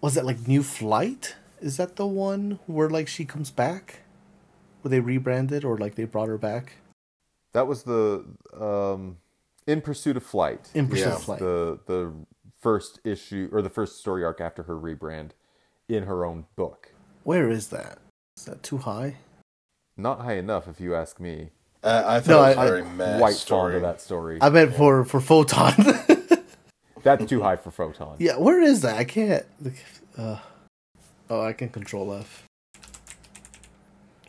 [0.00, 1.36] was it like New Flight?
[1.60, 4.03] Is that the one where like she comes back?
[4.84, 6.74] Where they rebranded or like they brought her back?
[7.54, 8.22] That was the
[8.60, 9.16] um,
[9.66, 10.70] In Pursuit of Flight.
[10.74, 11.14] In Pursuit Yeah.
[11.14, 11.38] of Flight.
[11.38, 12.12] the the
[12.60, 15.30] first issue or the first story arc after her rebrand
[15.88, 16.92] in her own book.
[17.22, 17.96] Where is that?
[18.36, 19.16] Is that too high?
[19.96, 21.48] Not high enough, if you ask me.
[21.82, 23.76] Uh, I thought No, it was I- very meh White fond story.
[23.76, 24.38] of that story.
[24.42, 25.72] I meant for for Photon.
[27.02, 28.16] That's too high for Photon.
[28.18, 28.96] yeah, where is that?
[28.98, 29.46] I can't.
[30.18, 30.38] Uh,
[31.30, 32.44] oh, I can control F.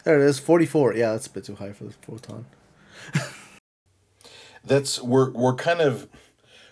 [0.06, 0.94] There it is, forty four.
[0.94, 2.46] Yeah, that's a bit too high for the Photon.
[4.64, 6.08] That's we're we're kind of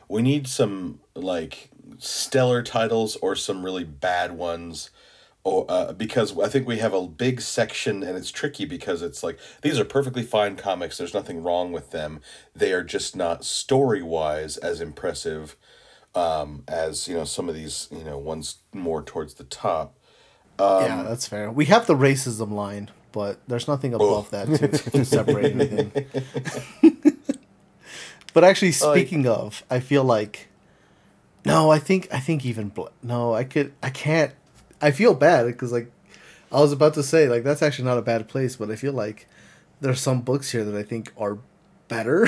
[0.07, 1.69] we need some like
[1.99, 4.89] stellar titles or some really bad ones
[5.43, 9.21] or uh, because I think we have a big section and it's tricky because it's
[9.21, 12.19] like these are perfectly fine comics there's nothing wrong with them
[12.55, 15.55] they are just not story wise as impressive
[16.15, 19.97] um, as you know some of these you know ones more towards the top
[20.59, 21.51] yeah, that's fair.
[21.51, 26.05] We have the racism line, but there's nothing above that to, to separate anything.
[28.34, 30.49] but actually, speaking of, I feel like
[31.45, 34.34] no, I think I think even bl- no, I could I can't.
[34.82, 35.89] I feel bad because like
[36.51, 38.93] I was about to say like that's actually not a bad place, but I feel
[38.93, 39.28] like
[39.80, 41.38] there's some books here that I think are
[41.88, 42.28] better.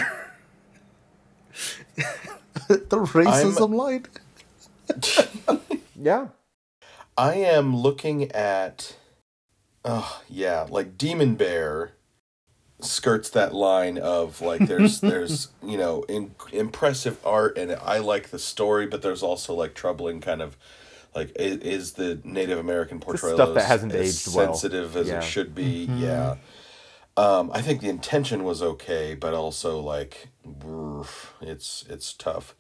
[2.68, 4.06] the racism line.
[6.00, 6.28] Yeah.
[7.18, 8.98] I am looking at,
[9.86, 11.94] oh yeah, like Demon Bear
[12.82, 18.30] skirts that line of like there's there's you know in, impressive art and I like
[18.30, 20.58] the story, but there's also like troubling kind of
[21.16, 24.54] like is, is the Native American portrayal stuff that hasn't as aged well.
[24.54, 25.20] sensitive as Yeah.
[25.20, 25.90] it should be?
[25.96, 26.36] Yeah.
[27.18, 30.28] Um, I think the intention was okay, but also like,
[31.42, 32.56] it's it's tough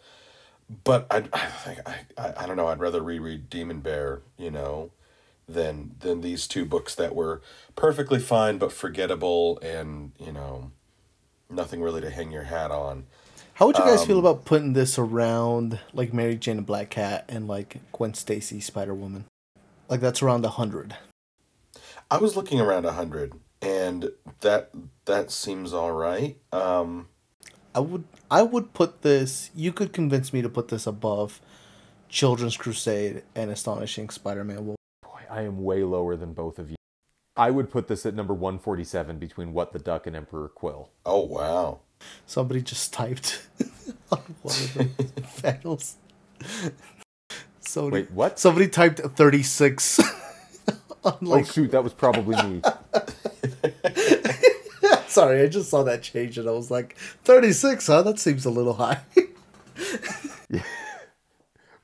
[0.84, 2.68] but I, I think I, I, I don't know.
[2.68, 4.92] I'd rather reread Demon Bear, you know,
[5.48, 7.42] than than these two books that were
[7.76, 10.72] perfectly fine but forgettable and you know,
[11.50, 13.06] nothing really to hang your hat on.
[13.56, 16.90] How would you guys Um, feel about putting this around like Mary Jane and Black
[16.90, 19.26] Cat and like Gwen Stacy Spider Woman?
[19.88, 20.96] Like that's around a hundred.
[22.12, 24.72] I was looking around a hundred, and that
[25.06, 26.38] that seems all right.
[26.52, 27.08] Um,
[27.74, 29.52] I would I would put this.
[29.56, 31.40] You could convince me to put this above
[32.10, 34.66] Children's Crusade and Astonishing Spider-Man.
[34.66, 34.75] Wolf.
[35.36, 36.76] Boy, I am way lower than both of you.
[37.36, 40.90] I would put this at number 147 between What the Duck and Emperor Quill.
[41.06, 41.80] Oh wow.
[42.26, 43.46] Somebody just typed
[44.12, 45.96] on one of the panels.
[47.60, 48.40] Somebody, Wait, what?
[48.40, 50.00] Somebody typed 36
[51.04, 52.62] on oh shoot, that was probably me.
[55.08, 58.04] sorry, I just saw that change and I was like 36, huh?
[58.04, 59.02] That seems a little high.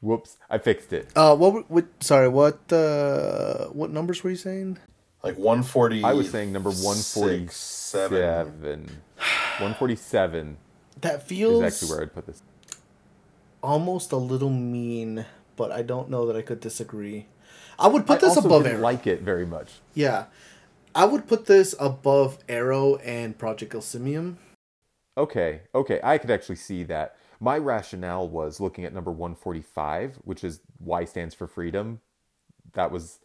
[0.02, 1.10] Whoops, I fixed it.
[1.16, 4.80] Uh what what sorry, what uh what numbers were you saying?
[5.24, 6.04] Like 140.
[6.04, 8.90] I was saying number 147.
[9.60, 10.58] 147
[11.02, 12.42] That is feels actually where I'd put this.
[13.62, 15.26] almost a little mean,
[15.56, 17.28] but I don't know that I could disagree.
[17.78, 18.84] I would put I this also above didn't Arrow.
[18.84, 19.74] like it very much.
[19.94, 20.26] yeah.
[20.94, 24.36] I would put this above Arrow and Project Elsimium.
[25.18, 27.16] Okay, okay, I could actually see that.
[27.44, 32.00] My rationale was looking at number 145, which is Y stands for freedom.
[32.74, 33.20] That was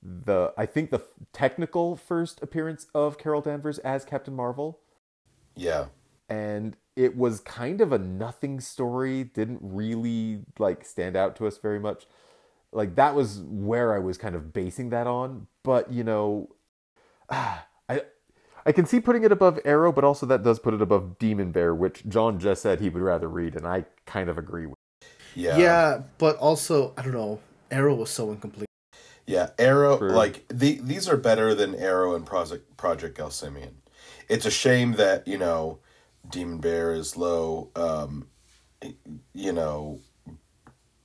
[0.00, 1.02] the I think the
[1.32, 4.78] technical first appearance of Carol Danvers as Captain Marvel,
[5.56, 5.86] Yeah.
[6.28, 9.24] and it was kind of a nothing story.
[9.24, 12.06] Didn't really like stand out to us very much.
[12.72, 15.48] Like that was where I was kind of basing that on.
[15.64, 16.50] But you know,
[17.28, 18.02] I
[18.66, 21.52] I can see putting it above Arrow, but also that does put it above Demon
[21.52, 24.76] Bear, which John just said he would rather read, and I kind of agree with.
[25.34, 25.56] Yeah.
[25.56, 26.02] Yeah.
[26.18, 27.40] but also I don't know.
[27.70, 28.68] Arrow was so incomplete.
[29.26, 30.10] Yeah, Arrow True.
[30.10, 33.74] like the, these are better than Arrow and Project Project Gelsimian.
[34.28, 35.78] It's a shame that you know
[36.30, 38.28] Demon Bear is low, um,
[39.34, 40.00] you know,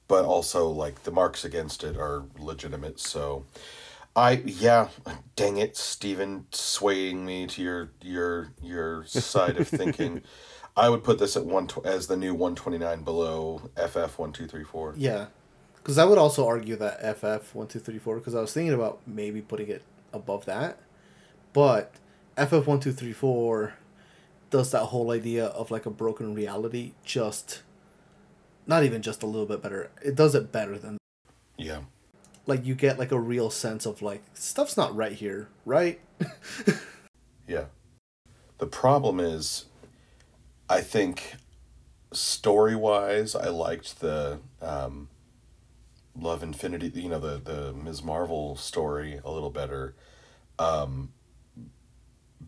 [0.07, 2.99] but also like the marks against it are legitimate.
[2.99, 3.45] So,
[4.15, 4.89] I yeah,
[5.35, 10.21] dang it, Stephen, swaying me to your your your side of thinking.
[10.77, 14.17] I would put this at one tw- as the new one twenty nine below FF
[14.17, 14.93] one two three four.
[14.97, 15.27] Yeah.
[15.75, 18.17] Because I would also argue that FF one two three four.
[18.17, 19.83] Because I was thinking about maybe putting it
[20.13, 20.79] above that,
[21.53, 21.93] but
[22.37, 23.73] FF one two three four
[24.49, 27.63] does that whole idea of like a broken reality just,
[28.67, 29.89] not even just a little bit better.
[30.03, 30.97] It does it better than
[31.57, 31.81] Yeah.
[32.51, 35.99] Like you get like a real sense of like stuff's not right here, right?
[37.47, 37.65] Yeah.
[38.59, 39.65] The problem is,
[40.69, 41.35] I think,
[42.13, 45.09] story wise, I liked the um,
[46.17, 48.03] Love Infinity, you know, the the Ms.
[48.03, 49.95] Marvel story a little better.
[50.59, 51.11] Um,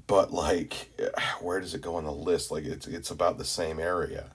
[0.07, 0.97] but like,
[1.41, 2.49] where does it go on the list?
[2.49, 4.31] Like, it's it's about the same area.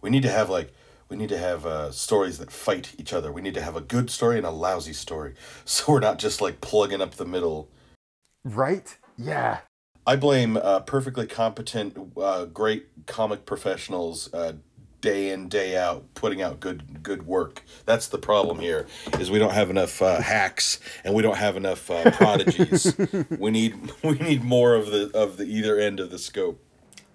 [0.00, 0.72] We need to have like.
[1.08, 3.32] We need to have uh, stories that fight each other.
[3.32, 5.34] We need to have a good story and a lousy story.
[5.64, 7.68] So we're not just like plugging up the middle
[8.44, 8.96] Right?
[9.16, 9.58] Yeah.
[10.06, 14.54] I blame uh, perfectly competent, uh, great comic professionals, uh,
[15.00, 17.62] day in day out, putting out good good work.
[17.84, 18.86] That's the problem here.
[19.20, 22.96] Is we don't have enough uh, hacks and we don't have enough uh, prodigies.
[23.38, 26.64] we need we need more of the of the either end of the scope.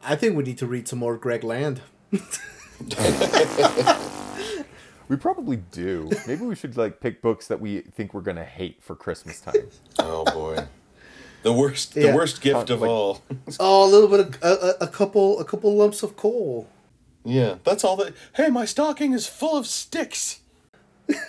[0.03, 1.81] I think we need to read some more Greg Land.
[5.09, 6.09] We probably do.
[6.25, 9.67] Maybe we should like pick books that we think we're gonna hate for Christmas time.
[9.99, 10.65] Oh boy,
[11.43, 12.15] the worst the Yeah.
[12.15, 13.21] worst gift of Like- all.
[13.59, 14.47] Oh, a little bit of a,
[14.81, 16.67] a, a couple a couple lumps of coal.
[17.25, 18.13] yeah, that's all that.
[18.35, 20.39] Hey, my stocking is full of sticks.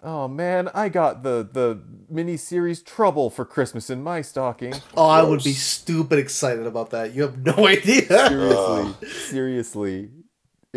[0.00, 4.72] Oh man, I got the the mini series Trouble for Christmas in my stocking.
[4.96, 7.14] Oh, I would be stupid excited about that.
[7.14, 8.06] You have no idea.
[8.06, 10.10] Seriously, seriously.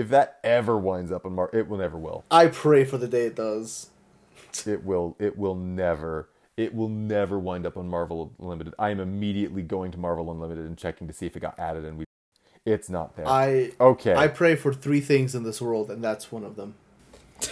[0.02, 2.26] If that ever winds up in Mar, it will never will.
[2.32, 3.92] I pray for the day it does.
[4.66, 5.16] It will.
[5.20, 6.28] It will never.
[6.58, 8.74] It will never wind up on Marvel Unlimited.
[8.80, 11.86] I am immediately going to Marvel Unlimited and checking to see if it got added,
[11.86, 12.06] and we.
[12.66, 13.28] It's not there.
[13.28, 14.16] I okay.
[14.16, 16.74] I pray for three things in this world, and that's one of them.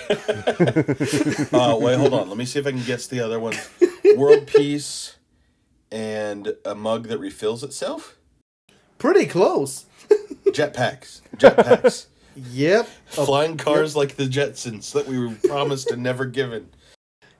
[1.51, 2.29] Uh, wait, hold on.
[2.29, 3.55] Let me see if I can guess the other one.
[4.17, 5.17] World peace
[5.91, 8.17] and a mug that refills itself.
[8.97, 9.85] Pretty close.
[10.47, 11.21] Jetpacks.
[11.37, 12.07] Jetpacks.
[12.35, 12.87] Yep.
[13.07, 16.69] Flying cars like the Jetsons that we were promised and never given.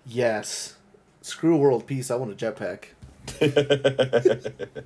[0.06, 0.76] yes.
[1.22, 2.10] Screw world peace.
[2.10, 2.86] I want a jetpack.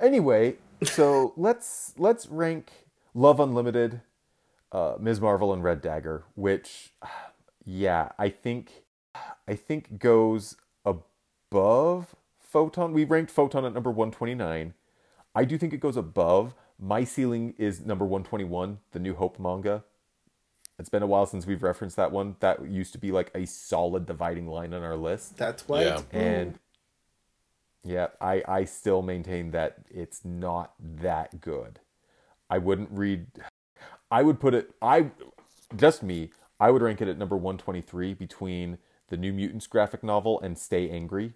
[0.00, 2.72] Anyway, so let's let's rank
[3.14, 4.00] Love Unlimited,
[4.72, 5.20] uh, Ms.
[5.20, 6.92] Marvel, and Red Dagger, which,
[7.64, 8.82] yeah, I think
[9.46, 12.92] I think goes above Photon.
[12.92, 14.74] We ranked Photon at number one twenty nine.
[15.36, 16.54] I do think it goes above.
[16.78, 19.84] My ceiling is number one twenty one, the New Hope manga.
[20.78, 22.36] It's been a while since we've referenced that one.
[22.40, 25.36] That used to be like a solid dividing line on our list.
[25.36, 25.82] That's why.
[25.84, 26.00] Yeah.
[26.10, 26.58] And
[27.84, 31.80] yeah, I I still maintain that it's not that good.
[32.50, 33.26] I wouldn't read
[34.10, 35.10] I would put it I
[35.76, 40.40] just me, I would rank it at number 123 between the New Mutants graphic novel,
[40.40, 41.34] and Stay Angry.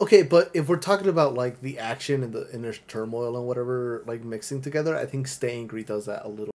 [0.00, 4.02] Okay, but if we're talking about like the action and the inner turmoil and whatever
[4.06, 6.54] like mixing together, I think Stay Angry does that a little.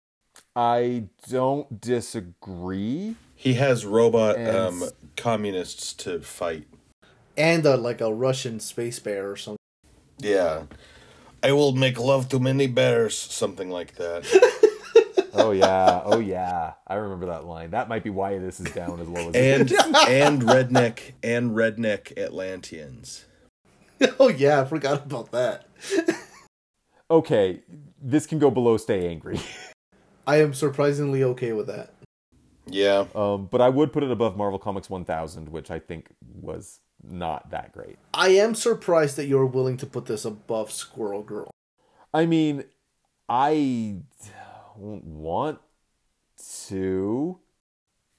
[0.56, 3.16] I don't disagree.
[3.36, 4.84] He has robot And- um,
[5.18, 6.68] communists to fight.
[7.36, 9.58] And uh, like a Russian space bear or something.
[10.20, 10.64] Yeah.
[11.42, 14.24] I will make love to many bears, something like that.
[15.34, 16.74] Oh yeah, oh yeah.
[16.88, 17.72] I remember that line.
[17.72, 19.80] That might be why this is down as low as it and is.
[20.08, 23.26] and redneck and redneck Atlanteans.
[24.20, 25.66] oh yeah, I forgot about that.
[27.12, 27.62] Okay,
[28.02, 29.40] this can go below Stay Angry.
[30.26, 31.94] I am surprisingly okay with that.
[32.66, 33.06] Yeah.
[33.14, 36.08] Um, but I would put it above Marvel Comics 1000, which I think
[36.42, 37.98] was not that great.
[38.16, 41.52] I am surprised that you're willing to put this above Squirrel Girl.
[42.14, 42.64] I mean,
[43.30, 43.98] I
[44.80, 45.60] don't want
[46.70, 47.40] to.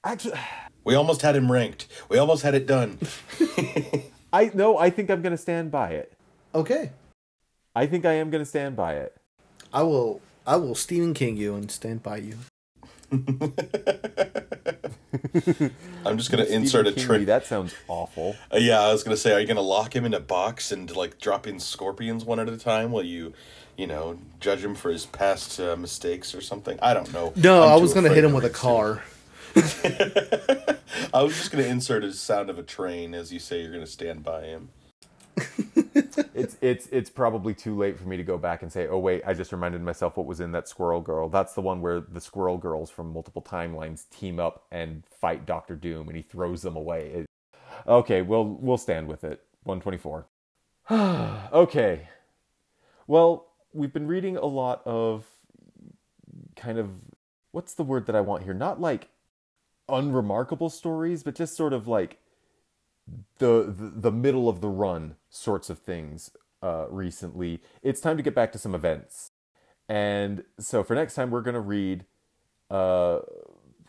[0.03, 0.39] Actually,
[0.83, 1.87] We almost had him ranked.
[2.09, 2.99] We almost had it done.
[4.33, 4.77] I no.
[4.77, 6.13] I think I'm gonna stand by it.
[6.53, 6.91] Okay,
[7.75, 9.15] I think I am gonna stand by it.
[9.73, 10.21] I will.
[10.45, 12.37] I will Stephen King you and stand by you.
[16.05, 17.25] I'm just gonna Stephen insert a Kingley, trick.
[17.25, 18.35] That sounds awful.
[18.53, 20.93] Uh, yeah, I was gonna say, are you gonna lock him in a box and
[20.95, 23.33] like drop in scorpions one at a time while you,
[23.77, 26.79] you know, judge him for his past uh, mistakes or something?
[26.81, 27.33] I don't know.
[27.35, 29.03] No, I'm I was gonna hit him with a car.
[31.13, 33.87] I was just gonna insert a sound of a train as you say you're gonna
[33.87, 34.69] stand by him.
[36.35, 39.23] It's it's it's probably too late for me to go back and say, oh wait,
[39.25, 41.29] I just reminded myself what was in that Squirrel Girl.
[41.29, 45.75] That's the one where the Squirrel Girls from multiple timelines team up and fight Doctor
[45.77, 47.07] Doom, and he throws them away.
[47.07, 47.25] It-
[47.87, 49.43] okay, we'll we'll stand with it.
[49.63, 50.27] One twenty four.
[50.91, 52.09] okay.
[53.07, 55.25] Well, we've been reading a lot of
[56.55, 56.89] kind of
[57.51, 58.53] what's the word that I want here?
[58.53, 59.09] Not like
[59.89, 62.19] unremarkable stories, but just sort of like
[63.37, 66.31] the, the the middle of the run sorts of things
[66.63, 67.61] uh, recently.
[67.83, 69.31] It's time to get back to some events,
[69.87, 72.05] and so for next time we're gonna read
[72.71, 73.19] uh,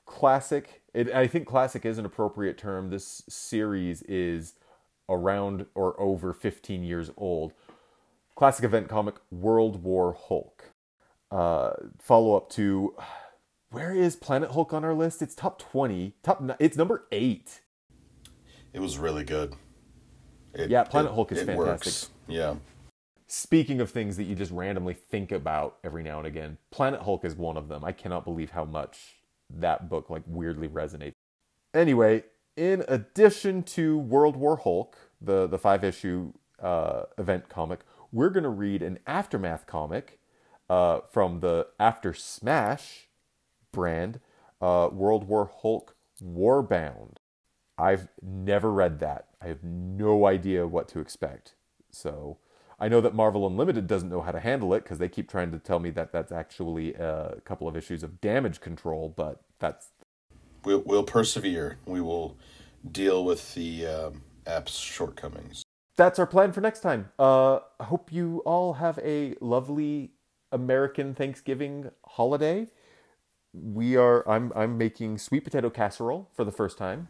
[0.05, 0.82] classic.
[0.93, 2.91] It, I think classic is an appropriate term.
[2.91, 4.55] This series is
[5.09, 7.53] around or over 15 years old.
[8.37, 10.72] Classic event comic World War Hulk.
[11.30, 12.95] Uh, follow up to
[13.70, 15.22] where is Planet Hulk on our list?
[15.22, 16.14] It's top 20.
[16.22, 16.43] Top.
[16.61, 17.62] It's number eight.
[18.74, 19.55] It was really good.
[20.53, 21.59] It, Yeah, Planet Hulk is fantastic.
[21.87, 22.11] Works.
[22.28, 22.57] Yeah.
[23.26, 27.24] Speaking of things that you just randomly think about every now and again, Planet Hulk
[27.24, 27.84] is one of them.
[27.84, 29.16] I cannot believe how much
[29.51, 31.12] that book like weirdly resonates.
[31.74, 32.24] Anyway,
[32.57, 36.32] in addition to World War Hulk, the the five issue
[36.62, 37.80] uh, event comic,
[38.12, 40.18] we're gonna read an aftermath comic
[40.68, 43.09] uh, from the After Smash
[43.72, 44.20] brand,
[44.61, 47.16] uh, World War Hulk Warbound.
[47.78, 49.26] I've never read that.
[49.40, 51.54] I have no idea what to expect.
[51.90, 52.38] So
[52.80, 55.50] I know that Marvel Unlimited doesn't know how to handle it because they keep trying
[55.52, 59.88] to tell me that that's actually a couple of issues of damage control, but that's
[60.64, 61.78] We'll, we'll persevere.
[61.86, 62.36] We will
[62.90, 65.62] deal with the um, app's shortcomings.
[65.97, 67.11] That's our plan for next time.
[67.18, 70.12] Uh, I hope you all have a lovely
[70.53, 72.68] American Thanksgiving holiday.
[73.53, 74.28] We are.
[74.28, 74.53] I'm.
[74.55, 77.09] I'm making sweet potato casserole for the first time.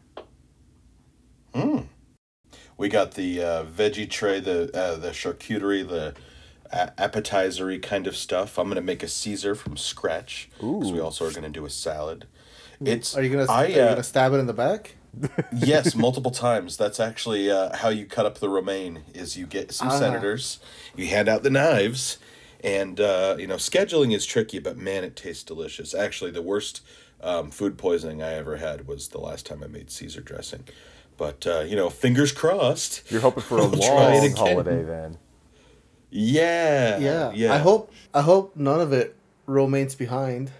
[2.77, 6.13] We got the uh, veggie tray, the uh, the charcuterie, the
[6.71, 8.57] a- appetizery kind of stuff.
[8.57, 12.27] I'm gonna make a Caesar from scratch because we also are gonna do a salad.
[12.79, 13.51] It's Are you gonna?
[13.51, 14.95] I, are you uh, gonna stab it in the back?
[15.53, 16.77] yes, multiple times.
[16.77, 19.03] That's actually uh, how you cut up the romaine.
[19.13, 19.97] Is you get some Ah.
[19.99, 20.59] senators,
[20.95, 22.17] you hand out the knives,
[22.63, 25.93] and uh, you know scheduling is tricky, but man, it tastes delicious.
[25.93, 26.81] Actually, the worst
[27.21, 30.63] um, food poisoning I ever had was the last time I made Caesar dressing.
[31.17, 33.09] But uh, you know, fingers crossed.
[33.11, 35.17] You're hoping for a We'll long holiday then.
[36.09, 37.31] Yeah, Yeah.
[37.33, 37.53] yeah.
[37.53, 37.91] I hope.
[38.13, 39.15] I hope none of it
[39.45, 40.51] remains behind.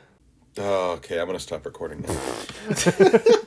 [0.60, 2.20] Oh, okay, I'm gonna stop recording now.